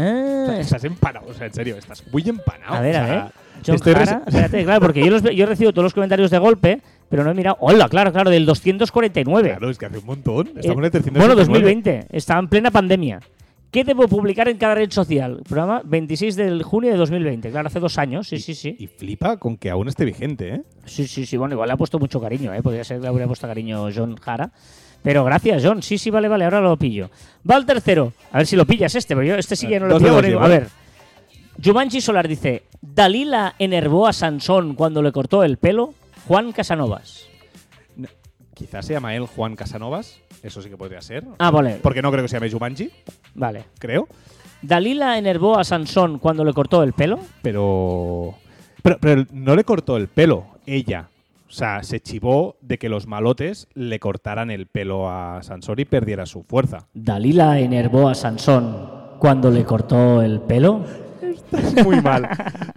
[0.00, 2.74] Ah, estás empanado, o sea, en serio, estás muy empanado.
[2.74, 3.22] a ver, O a ver.
[3.66, 7.24] John Jara, espérate, claro, porque yo, los yo recibo todos los comentarios de golpe, pero
[7.24, 7.56] no he mirado.
[7.60, 9.48] Hola, claro, claro, del 249.
[9.50, 10.46] Claro, es que hace un montón.
[10.48, 11.18] Eh, Estamos en el 369.
[11.26, 12.06] bueno, 2020.
[12.10, 13.20] Estaba en plena pandemia.
[13.70, 15.42] ¿Qué debo publicar en cada red social?
[15.48, 17.50] Programa 26 de junio de 2020.
[17.50, 18.26] Claro, hace dos años.
[18.26, 18.74] Sí, sí, sí.
[18.78, 20.62] Y flipa con que aún esté vigente, ¿eh?
[20.86, 21.36] Sí, sí, sí.
[21.36, 22.62] Bueno, igual le ha puesto mucho cariño, ¿eh?
[22.62, 24.50] Podría ser que le habría puesto cariño John Jara.
[25.02, 25.82] Pero gracias, John.
[25.82, 26.44] Sí, sí, vale, vale.
[26.44, 27.10] Ahora lo pillo.
[27.48, 28.12] Va al tercero.
[28.32, 30.20] A ver si lo pillas este, pero yo este sí que no lo pillo.
[30.20, 30.48] llevo, A ¿eh?
[30.48, 30.68] ver.
[31.64, 35.94] Jumanji Solar dice: Dalila enervó a Sansón cuando le cortó el pelo.
[36.28, 37.26] Juan Casanovas.
[38.54, 40.20] Quizás se llama él Juan Casanovas.
[40.42, 41.24] Eso sí que podría ser.
[41.38, 41.78] Ah, vale.
[41.82, 42.90] Porque no creo que se llame Jumanji,
[43.34, 43.64] Vale.
[43.78, 44.06] creo.
[44.62, 47.18] Dalila enervó a Sansón cuando le cortó el pelo.
[47.42, 48.34] Pero,
[48.82, 48.98] pero.
[49.00, 51.08] Pero no le cortó el pelo, ella.
[51.50, 55.84] O sea, se chivó de que los malotes le cortaran el pelo a Sansón y
[55.84, 56.86] perdiera su fuerza.
[56.94, 58.88] Dalila enervó a Sansón
[59.18, 60.84] cuando le cortó el pelo.
[61.84, 62.28] Muy mal.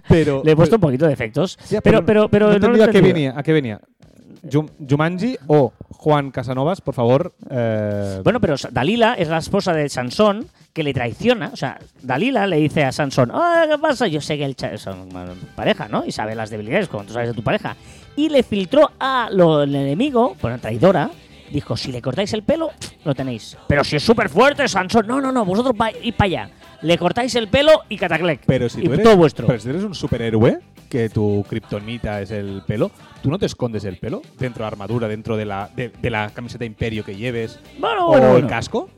[0.09, 0.41] Pero.
[0.43, 1.59] Le he puesto un poquito de efectos.
[1.69, 3.33] Ya, pero, pero, pero, no no lo a qué venía.
[3.37, 3.79] ¿A qué venía?
[4.51, 7.33] Jum- Jumanji o Juan Casanovas, por favor.
[7.51, 11.51] eh, Bueno, pero Dalila es la esposa de Sansón que le traiciona.
[11.53, 14.07] O sea, Dalila le dice a Sansón, "Ah, ¿qué pasa?
[14.07, 15.09] Yo sé que el son
[15.55, 16.03] pareja, ¿no?
[16.05, 17.75] Y sabe las debilidades, como tú sabes de tu pareja.
[18.15, 21.09] Y le filtró a lo, el enemigo, bueno, traidora.
[21.51, 22.71] Dijo, si le cortáis el pelo,
[23.05, 23.57] lo tenéis.
[23.67, 25.05] Pero si es súper fuerte, Sansón.
[25.05, 26.49] No, no, no, vosotros id para allá.
[26.81, 28.41] Le cortáis el pelo y cataclec.
[28.45, 29.47] Pero si y tú eres, todo vuestro.
[29.47, 30.59] Pero si eres un superhéroe,
[30.89, 32.91] que tu kriptonita es el pelo,
[33.21, 36.09] ¿tú no te escondes el pelo dentro de la armadura, dentro de la, de, de
[36.09, 38.47] la camiseta imperio que lleves Bueno, o bueno, el bueno.
[38.47, 38.89] casco?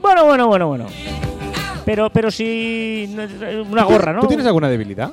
[0.00, 0.86] Bueno, bueno, bueno, bueno.
[1.84, 3.14] Pero, pero si.
[3.70, 4.20] Una gorra, ¿no?
[4.20, 5.12] ¿Tú tienes alguna debilidad?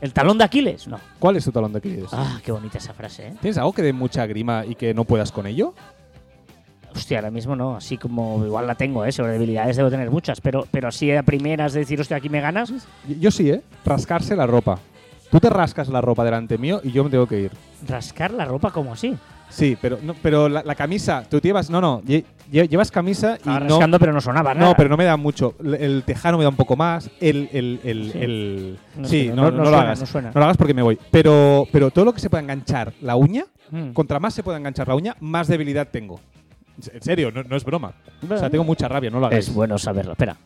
[0.00, 0.86] ¿El talón de Aquiles?
[0.86, 0.98] No.
[1.18, 2.06] ¿Cuál es tu talón de Aquiles?
[2.12, 3.34] Ah, qué bonita esa frase, ¿eh?
[3.40, 5.74] ¿Tienes algo que dé mucha grima y que no puedas con ello?
[6.94, 7.76] Hostia, ahora mismo no.
[7.76, 9.12] Así como igual la tengo, ¿eh?
[9.12, 10.40] Sobre debilidades debo tener muchas.
[10.40, 12.72] Pero, pero así a primeras de decir, hostia, aquí me ganas.
[13.20, 13.62] Yo, sí, ¿eh?
[13.84, 14.78] Rascarse la ropa.
[15.30, 17.52] Tú te rascas la ropa delante mío y yo me tengo que ir.
[17.86, 19.16] Rascar la ropa como así.
[19.50, 23.32] Sí, pero no, pero la, la camisa, tú llevas, no, no, lle- lle- llevas camisa
[23.44, 24.68] y Estaba no, pero no sonaba nada.
[24.68, 25.54] no, pero no me da mucho.
[25.64, 27.10] El, el tejano me da un poco más.
[27.20, 28.18] El, el, el, Sí.
[28.20, 30.30] el- No sí, no, no- no lo suena, hagas, no suena.
[30.34, 30.98] lo hagas porque me voy.
[31.10, 33.92] Pero, pero todo lo que se pueda enganchar la uña, Mm.
[33.92, 36.20] contra más se pueda enganchar la uña, más debilidad tengo.
[36.92, 37.92] En serio, no, es broma.
[38.30, 39.48] O sea, tengo mucha rabia, no lo hagáis.
[39.48, 40.12] Es bueno saberlo.
[40.12, 40.36] Espera.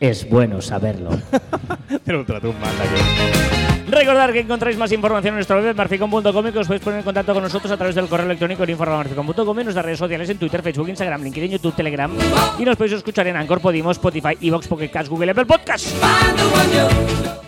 [0.00, 1.10] Es bueno saberlo.
[2.04, 3.66] Te lo trato un mal aquí.
[3.88, 7.04] Recordad que encontráis más información en nuestra web marficon.com y que os podéis poner en
[7.04, 10.38] contacto con nosotros a través del correo electrónico en info.marficon.com y nuestras redes sociales en
[10.38, 12.10] Twitter, Facebook, Instagram, LinkedIn, YouTube, Telegram.
[12.58, 15.86] Y nos podéis escuchar en Anchor, Podimo, Spotify, Evox, Pocket Cast, Google, Apple Podcast.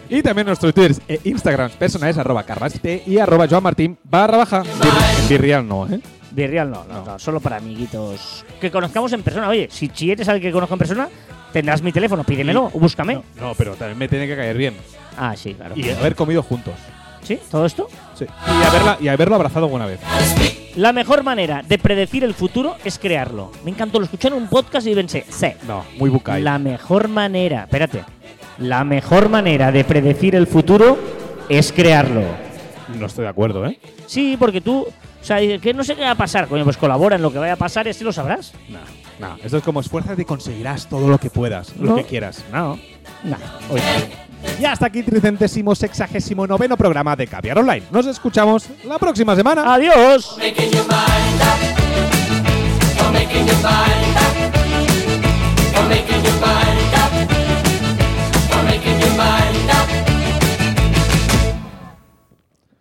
[0.09, 4.63] Y también nuestros twitters e Instagrams personales, arroba carvasite y arroba Joan Martín barra baja.
[4.63, 6.01] En Virreal no, ¿eh?
[6.31, 9.49] Virreal no, no, no, solo para amiguitos que conozcamos en persona.
[9.49, 11.09] Oye, si si eres alguien que conozco en persona,
[11.53, 13.15] tendrás mi teléfono, pídemelo o búscame.
[13.15, 14.75] No, no, pero también me tiene que caer bien.
[15.17, 15.75] Ah, sí, claro.
[15.77, 16.75] Y haber comido juntos.
[17.23, 17.39] ¿Sí?
[17.51, 17.89] ¿Todo esto?
[18.15, 18.25] Sí.
[18.25, 20.01] Y, haberla, y haberlo abrazado alguna vez.
[20.77, 23.53] La mejor manera de predecir el futuro es crearlo.
[23.65, 25.49] Me encantó, lo escuché en un podcast y pensé, sí.
[25.67, 26.41] No, muy bucay.
[26.41, 27.65] La mejor manera.
[27.65, 28.05] Espérate.
[28.59, 30.99] La mejor manera de predecir el futuro
[31.49, 32.23] es crearlo.
[32.97, 33.79] No estoy de acuerdo, ¿eh?
[34.07, 37.17] Sí, porque tú, o sea, que no sé qué va a pasar, coño, pues colabora
[37.17, 38.55] en lo que vaya a pasar y así lo sabrás.
[38.69, 38.79] No,
[39.21, 39.37] no.
[39.43, 41.91] Esto es como esfuérzate y conseguirás todo lo que puedas, No.
[41.91, 42.45] lo que quieras.
[42.53, 42.73] No.
[43.71, 43.81] Hoy
[44.61, 47.83] Y hasta aquí, tricentésimo, sexagésimo noveno programa de Caviar Online.
[47.91, 49.75] Nos escuchamos la próxima semana.
[49.75, 50.37] Adiós.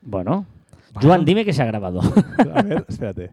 [0.01, 0.45] Bueno,
[1.01, 2.01] Joan, dime que se ha grabado.
[2.53, 3.31] A ver, espérate.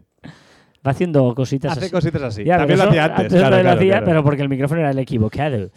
[0.85, 1.91] Va haciendo cositas Hace así.
[1.91, 2.43] cositas así.
[2.43, 3.31] Ya, También lo hacía antes.
[3.31, 4.05] lo claro, claro, hacía, claro.
[4.05, 5.69] pero porque el micrófono era el equivocado.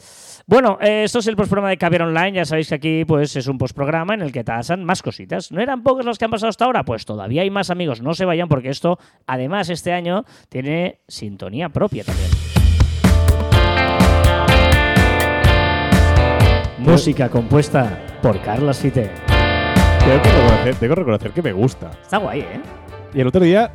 [0.47, 2.33] Bueno, eh, esto es el postprograma de Caviar Online.
[2.33, 5.53] Ya sabéis que aquí pues es un postprograma en el que tasan más cositas.
[5.53, 6.85] ¿No eran pocos los que han pasado hasta ahora?
[6.85, 8.01] Pues todavía hay más amigos.
[8.03, 12.31] No se vayan porque esto, además, este año tiene sintonía propia también.
[16.79, 19.11] Música compuesta por Carlos Fite.
[20.01, 21.91] Tengo que, reconocer, tengo que reconocer que me gusta.
[22.03, 22.61] Está guay, ¿eh?
[23.15, 23.71] Y el otro día,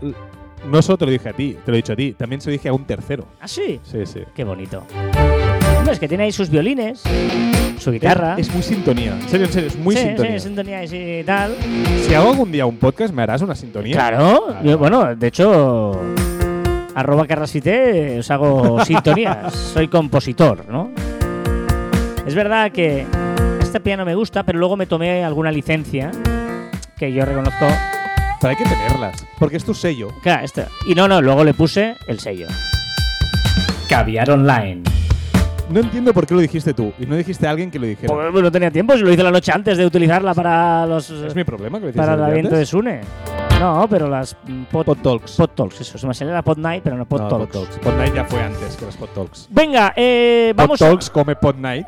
[0.69, 2.49] no solo te lo dije a ti, te lo he dicho a ti, también se
[2.49, 3.25] lo dije a un tercero.
[3.39, 3.79] ¿Ah, sí?
[3.83, 4.21] Sí, sí.
[4.35, 4.85] Qué bonito.
[5.77, 7.01] Hombre, es que tiene ahí sus violines,
[7.79, 8.35] su guitarra.
[8.37, 9.11] Es, es muy sintonía.
[9.13, 10.39] En serio, en serio, es muy sí, sintonía.
[10.39, 11.55] Sí, sintonía y tal.
[12.07, 13.93] Si hago algún día un podcast, ¿me harás una sintonía?
[13.95, 14.45] Claro.
[14.47, 14.63] Claro.
[14.65, 15.99] yo- bueno, de hecho,
[16.95, 19.53] arroba carrasite os hago sintonías.
[19.53, 20.91] Soy compositor, ¿no?
[22.25, 23.05] Es verdad que
[23.61, 26.11] este piano me gusta, pero luego me tomé alguna licencia
[26.95, 27.65] que yo reconozco.
[28.43, 30.09] Pero hay que tenerlas, porque es tu sello.
[30.21, 30.45] Claro.
[30.85, 32.47] Y no, no, luego le puse el sello.
[33.87, 34.83] Caviar Online.
[35.69, 38.13] No entiendo por qué lo dijiste tú y no dijiste a alguien que lo dijera.
[38.13, 41.09] Pues no tenía tiempo, si lo hice la noche antes de utilizarla para los.
[41.09, 42.69] es mi problema que lo hiciste para el aviento de antes.
[42.69, 42.99] Sune.
[43.63, 45.37] No, pero las mm, pod, Pod Talks.
[45.37, 45.97] pod Talks, eso.
[45.97, 47.47] Se me salía la Pod Night, pero no Pod No, Talks.
[47.47, 47.77] Pod Talks.
[47.79, 49.47] Pod Night ya fue antes que las Pod Talks.
[49.49, 51.87] Venga, eh, vamos Pod Talks come Pod Night.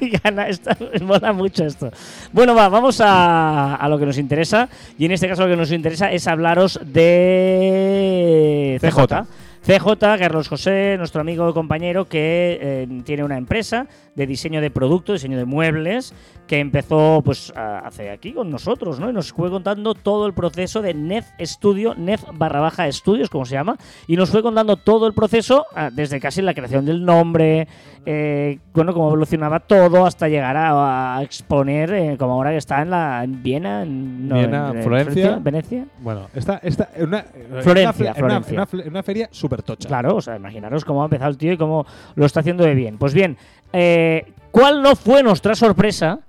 [0.24, 1.90] Gana, esto, me mola mucho esto.
[2.32, 4.70] Bueno, va, vamos a, a lo que nos interesa.
[4.96, 8.78] Y en este caso, lo que nos interesa es hablaros de.
[8.80, 9.26] CJ.
[9.62, 13.86] CJ, Carlos José, nuestro amigo y compañero que eh, tiene una empresa
[14.20, 16.14] de diseño de productos, diseño de muebles,
[16.46, 19.08] que empezó pues hace aquí con nosotros, ¿no?
[19.08, 23.44] Y nos fue contando todo el proceso de Nef Studio, Nef barra baja estudios, como
[23.46, 27.04] se llama, y nos fue contando todo el proceso ah, desde casi la creación del
[27.04, 27.66] nombre,
[28.04, 32.82] eh, bueno, cómo evolucionaba todo hasta llegar a, a exponer, eh, como ahora que está
[32.82, 35.38] en la en Viena, en, no, Viena, en- en Florencia.
[35.40, 35.86] Venecia.
[36.00, 37.24] bueno, esta, esta, una,
[37.62, 38.90] Florencia, una, Florencia.
[38.90, 39.88] Una feria súper tocha.
[39.88, 42.74] Claro, o sea, imaginaros cómo ha empezado el tío y cómo lo está haciendo de
[42.74, 42.98] bien.
[42.98, 43.36] Pues bien,
[43.72, 44.09] eh,
[44.50, 46.20] ¿cuál no fue nuestra sorpresa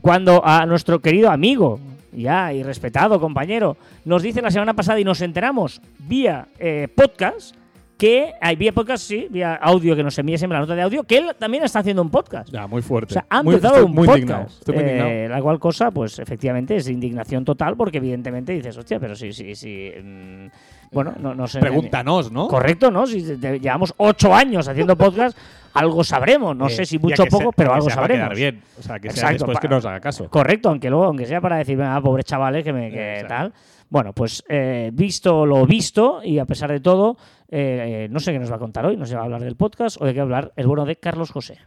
[0.00, 1.78] cuando a nuestro querido amigo,
[2.12, 7.54] ya y respetado compañero, nos dice la semana pasada y nos enteramos vía eh, podcast
[8.00, 11.04] que hay vía podcast, sí, vía audio que nos envía siempre la nota de audio,
[11.04, 12.48] que él también está haciendo un podcast.
[12.50, 13.12] Ya, muy fuerte.
[13.12, 14.58] O sea, ha muy, empezado estoy un muy podcast.
[14.58, 15.28] Estoy muy Eh, indignado.
[15.28, 19.54] la cual cosa, pues efectivamente es indignación total, porque evidentemente dices, hostia, pero sí, sí,
[19.54, 19.90] sí.
[20.02, 20.46] mm,
[20.92, 21.60] bueno, no, no sé.
[21.60, 22.48] Pregúntanos, ¿no?
[22.48, 23.06] Correcto, ¿no?
[23.06, 25.36] Si te- llevamos ocho años haciendo podcast,
[25.74, 26.56] algo sabremos.
[26.56, 28.34] No Eh, sé si mucho o se- poco, pero algo sabremos.
[28.34, 28.62] bien.
[28.78, 30.28] O sea, que sea Exacto, después que nos haga caso.
[30.30, 33.52] Correcto, aunque luego, aunque sea para decir, ah, pobres chavales, que me que tal.
[33.90, 37.16] Bueno, pues eh, visto lo visto, y a pesar de todo,
[37.48, 38.96] eh, eh, no sé qué nos va a contar hoy.
[38.96, 40.94] No sé si va a hablar del podcast o de qué hablar el bueno de
[40.94, 41.58] Carlos José.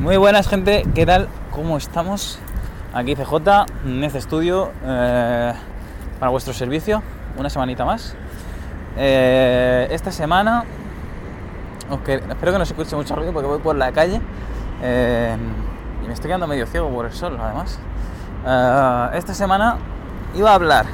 [0.00, 1.28] Muy buenas gente, ¿qué tal?
[1.52, 2.40] ¿Cómo estamos?
[2.92, 3.32] Aquí CJ,
[3.84, 5.52] Nez Studio, eh,
[6.18, 7.00] para vuestro servicio,
[7.38, 8.16] una semanita más.
[8.96, 10.64] Esta semana,
[11.90, 16.28] espero que no se escuche mucho ruido porque voy por la calle y me estoy
[16.28, 17.78] quedando medio ciego por el sol además.
[19.14, 19.78] Esta semana
[20.34, 20.86] iba a hablar,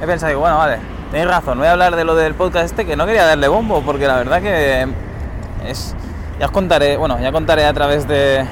[0.00, 0.78] he pensado, digo, bueno, vale,
[1.10, 3.82] tenéis razón, voy a hablar de lo del podcast este que no quería darle bombo
[3.82, 4.86] porque la verdad que
[5.66, 5.94] es
[6.38, 8.44] ya os contaré bueno ya contaré a través de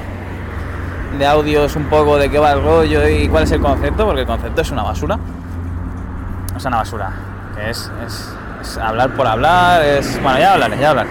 [1.18, 4.22] de audios un poco de qué va el rollo y cuál es el concepto porque
[4.22, 5.18] el concepto es una basura.
[6.54, 7.12] O sea una basura.
[7.54, 11.10] Que es, es, es hablar por hablar es bueno ya hablaré ya hablaré.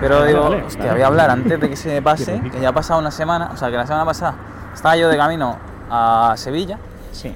[0.00, 2.60] Pero Vale, digo vale, hostia voy a hablar antes de que se me pase que
[2.60, 4.34] ya ha pasado una semana o sea que la semana pasada
[4.72, 5.56] estaba yo de camino
[5.90, 6.78] a Sevilla.
[7.12, 7.34] Sí.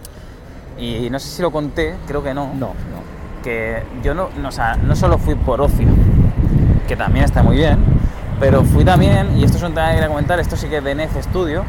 [0.79, 2.53] Y no sé si lo conté creo que no.
[2.55, 3.43] No, no.
[3.43, 5.89] que yo no, no, o sea, no solo fui por ocio,
[6.87, 7.79] que también está muy bien,
[8.41, 10.85] pero fui también, y esto es un tema que quería comentar, esto sí que es
[10.85, 11.65] de Nef Studio,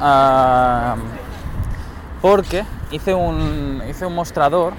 [0.00, 0.96] ah,
[2.20, 4.72] porque hice un, hice un mostrador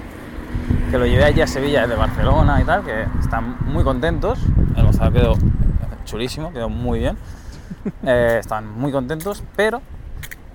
[0.90, 4.38] que lo llevé allí a Sevilla desde Barcelona y tal, que están muy contentos,
[4.76, 5.34] el mostrador quedó
[6.04, 7.16] chulísimo, quedó muy bien,
[8.02, 9.80] eh, están muy contentos, pero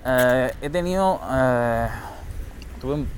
[0.06, 1.88] eh, he tenido, eh,
[2.80, 3.08] tuve un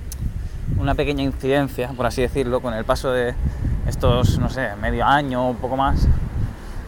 [0.78, 3.34] una pequeña incidencia, por así decirlo, con el paso de
[3.86, 6.06] estos, no sé, medio año o poco más,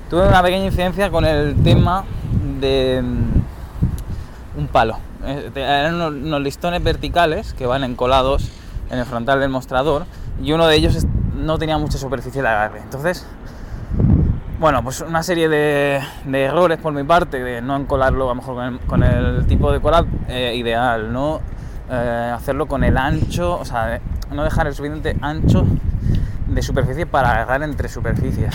[0.08, 2.04] tuve una pequeña incidencia con el tema
[2.60, 4.98] de mm, un palo.
[5.24, 8.50] Eh, Eran unos, listones verticales que van encolados
[8.90, 10.04] en el frontal del mostrador
[10.42, 12.80] y uno de ellos no tenía mucha superficie de agarre.
[12.80, 13.26] Entonces,
[14.60, 18.78] bueno, pues una serie de, errores por mi parte, de no encolarlo a lo mejor
[18.86, 21.40] con el, tipo de coral eh, ideal, no
[21.90, 24.00] eh, hacerlo con el ancho, o sea,
[24.30, 25.64] no dejar el suficiente ancho
[26.46, 28.54] de superficie para agarrar entre superficies.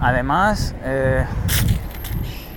[0.00, 1.26] Además, eh,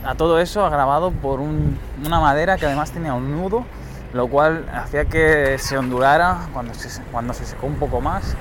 [0.06, 3.66] a todo eso agravado por un- una madera que además tenía un nudo,
[4.14, 8.38] lo cual hacía que se ondulara cuando se, cuando se secó un poco más.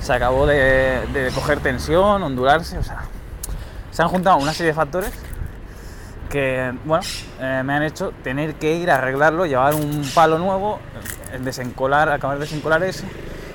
[0.00, 3.02] Se acabó de coger tensión, ondularse, o sea,
[3.92, 5.12] se han juntado una serie de factores
[6.28, 7.04] que, bueno,
[7.40, 10.80] eh, me han hecho tener que ir a arreglarlo, llevar un palo nuevo,
[11.40, 13.06] desencolar, acabar de desencolar ese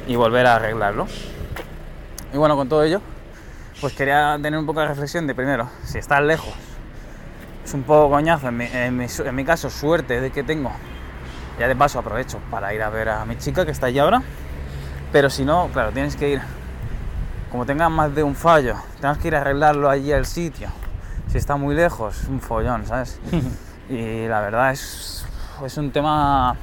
[0.07, 1.07] y volver a arreglarlo.
[2.31, 3.01] Y bueno, con todo ello,
[3.81, 6.53] pues quería tener un poco de reflexión de primero, si estás lejos,
[7.65, 10.71] es un poco coñazo, en mi, en mi caso, suerte de que tengo.
[11.59, 14.21] Ya de paso aprovecho para ir a ver a mi chica que está allí ahora.
[15.11, 16.41] Pero si no, claro, tienes que ir.
[17.51, 20.67] Como tengas más de un fallo, tengas que ir a arreglarlo allí al sitio.
[21.27, 23.19] Si está muy lejos, es un follón, ¿sabes?
[23.89, 25.25] y la verdad es,
[25.65, 26.55] es un tema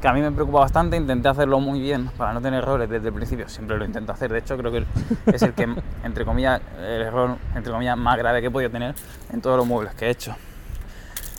[0.00, 0.96] que a mí me preocupa bastante.
[0.96, 3.48] Intenté hacerlo muy bien para no tener errores desde el principio.
[3.48, 4.32] Siempre lo intento hacer.
[4.32, 4.86] De hecho, creo que
[5.26, 5.68] es el que,
[6.04, 8.94] entre comillas, el error entre comillas, más grave que he podido tener
[9.32, 10.34] en todos los muebles que he hecho.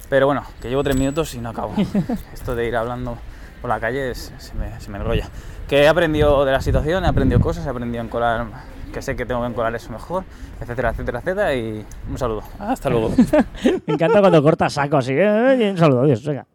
[0.09, 1.74] Pero bueno, que llevo tres minutos y no acabo.
[2.34, 3.18] Esto de ir hablando
[3.62, 5.28] por la calle se, me, se me enrolla.
[5.68, 8.45] Que he aprendido de la situación, he aprendido cosas, he aprendido a encolar,
[8.93, 10.24] que sé que tengo que encolar eso mejor,
[10.59, 11.55] etcétera, etcétera, etcétera.
[11.55, 12.43] Y un saludo.
[12.59, 13.12] Hasta luego.
[13.88, 15.14] Me encanta cuando cortas saco así.
[15.16, 16.45] eh, un saludo, adiós, venga.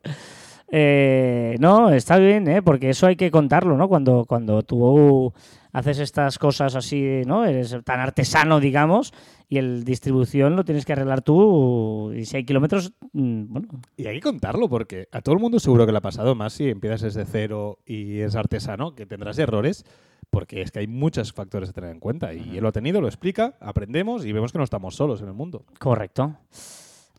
[0.68, 2.60] Eh, no, está bien, ¿eh?
[2.60, 3.88] porque eso hay que contarlo, ¿no?
[3.88, 5.32] Cuando, cuando tú
[5.76, 7.44] haces estas cosas así, ¿no?
[7.44, 9.12] Eres tan artesano, digamos,
[9.46, 12.14] y el distribución lo tienes que arreglar tú.
[12.16, 15.60] Y si hay kilómetros, mm, bueno, Y hay que contarlo porque a todo el mundo
[15.60, 19.38] seguro que le ha pasado, más si empiezas desde cero y es artesano, que tendrás
[19.38, 19.84] errores,
[20.30, 22.32] porque es que hay muchos factores a tener en cuenta.
[22.32, 25.28] Y él lo ha tenido, lo explica, aprendemos y vemos que no estamos solos en
[25.28, 25.66] el mundo.
[25.78, 26.38] correcto.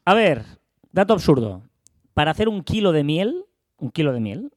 [0.04, 0.44] A ver,
[0.92, 1.62] dato absurdo.
[2.16, 3.46] Para hacer un kilo de miel,
[3.78, 4.52] un kilo de miel,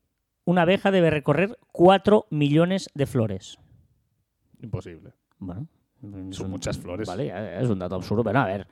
[0.47, 3.59] una abeja debe recorrer 4 millones de flores.
[4.63, 5.13] Imposible.
[5.39, 5.67] Bueno,
[6.31, 7.09] Son muchas flores.
[7.09, 8.67] Vale, ya, es un dato absurdo, pero a ver,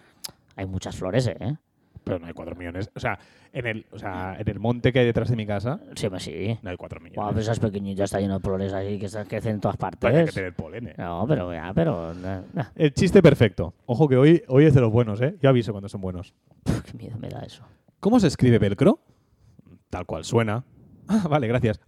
[0.56, 1.56] hay muchas flores, ¿eh?
[2.04, 2.90] Pero no hay cuatro millones.
[2.94, 3.18] O sea,
[3.52, 6.20] en el, o sea, en el monte que hay detrás de mi casa Sí, hombre,
[6.20, 6.58] sí.
[6.62, 7.16] no hay cuatro millones.
[7.16, 9.98] Guau, pero esas pequeñitas está lleno de flores ahí que crecen en todas partes.
[10.00, 10.94] Pero hay que tener polen, eh.
[10.96, 12.14] No, pero ya, pero.
[12.14, 12.44] na.
[12.76, 13.74] El chiste perfecto.
[13.86, 15.36] Ojo que hoy, hoy es de los buenos, ¿eh?
[15.42, 16.34] Yo aviso cuando son buenos.
[16.62, 17.62] Puf, qué miedo me da eso.
[18.00, 19.00] ¿Cómo se escribe velcro?
[19.90, 20.64] Tal cual suena.
[21.10, 21.80] Ah, vale, gracias.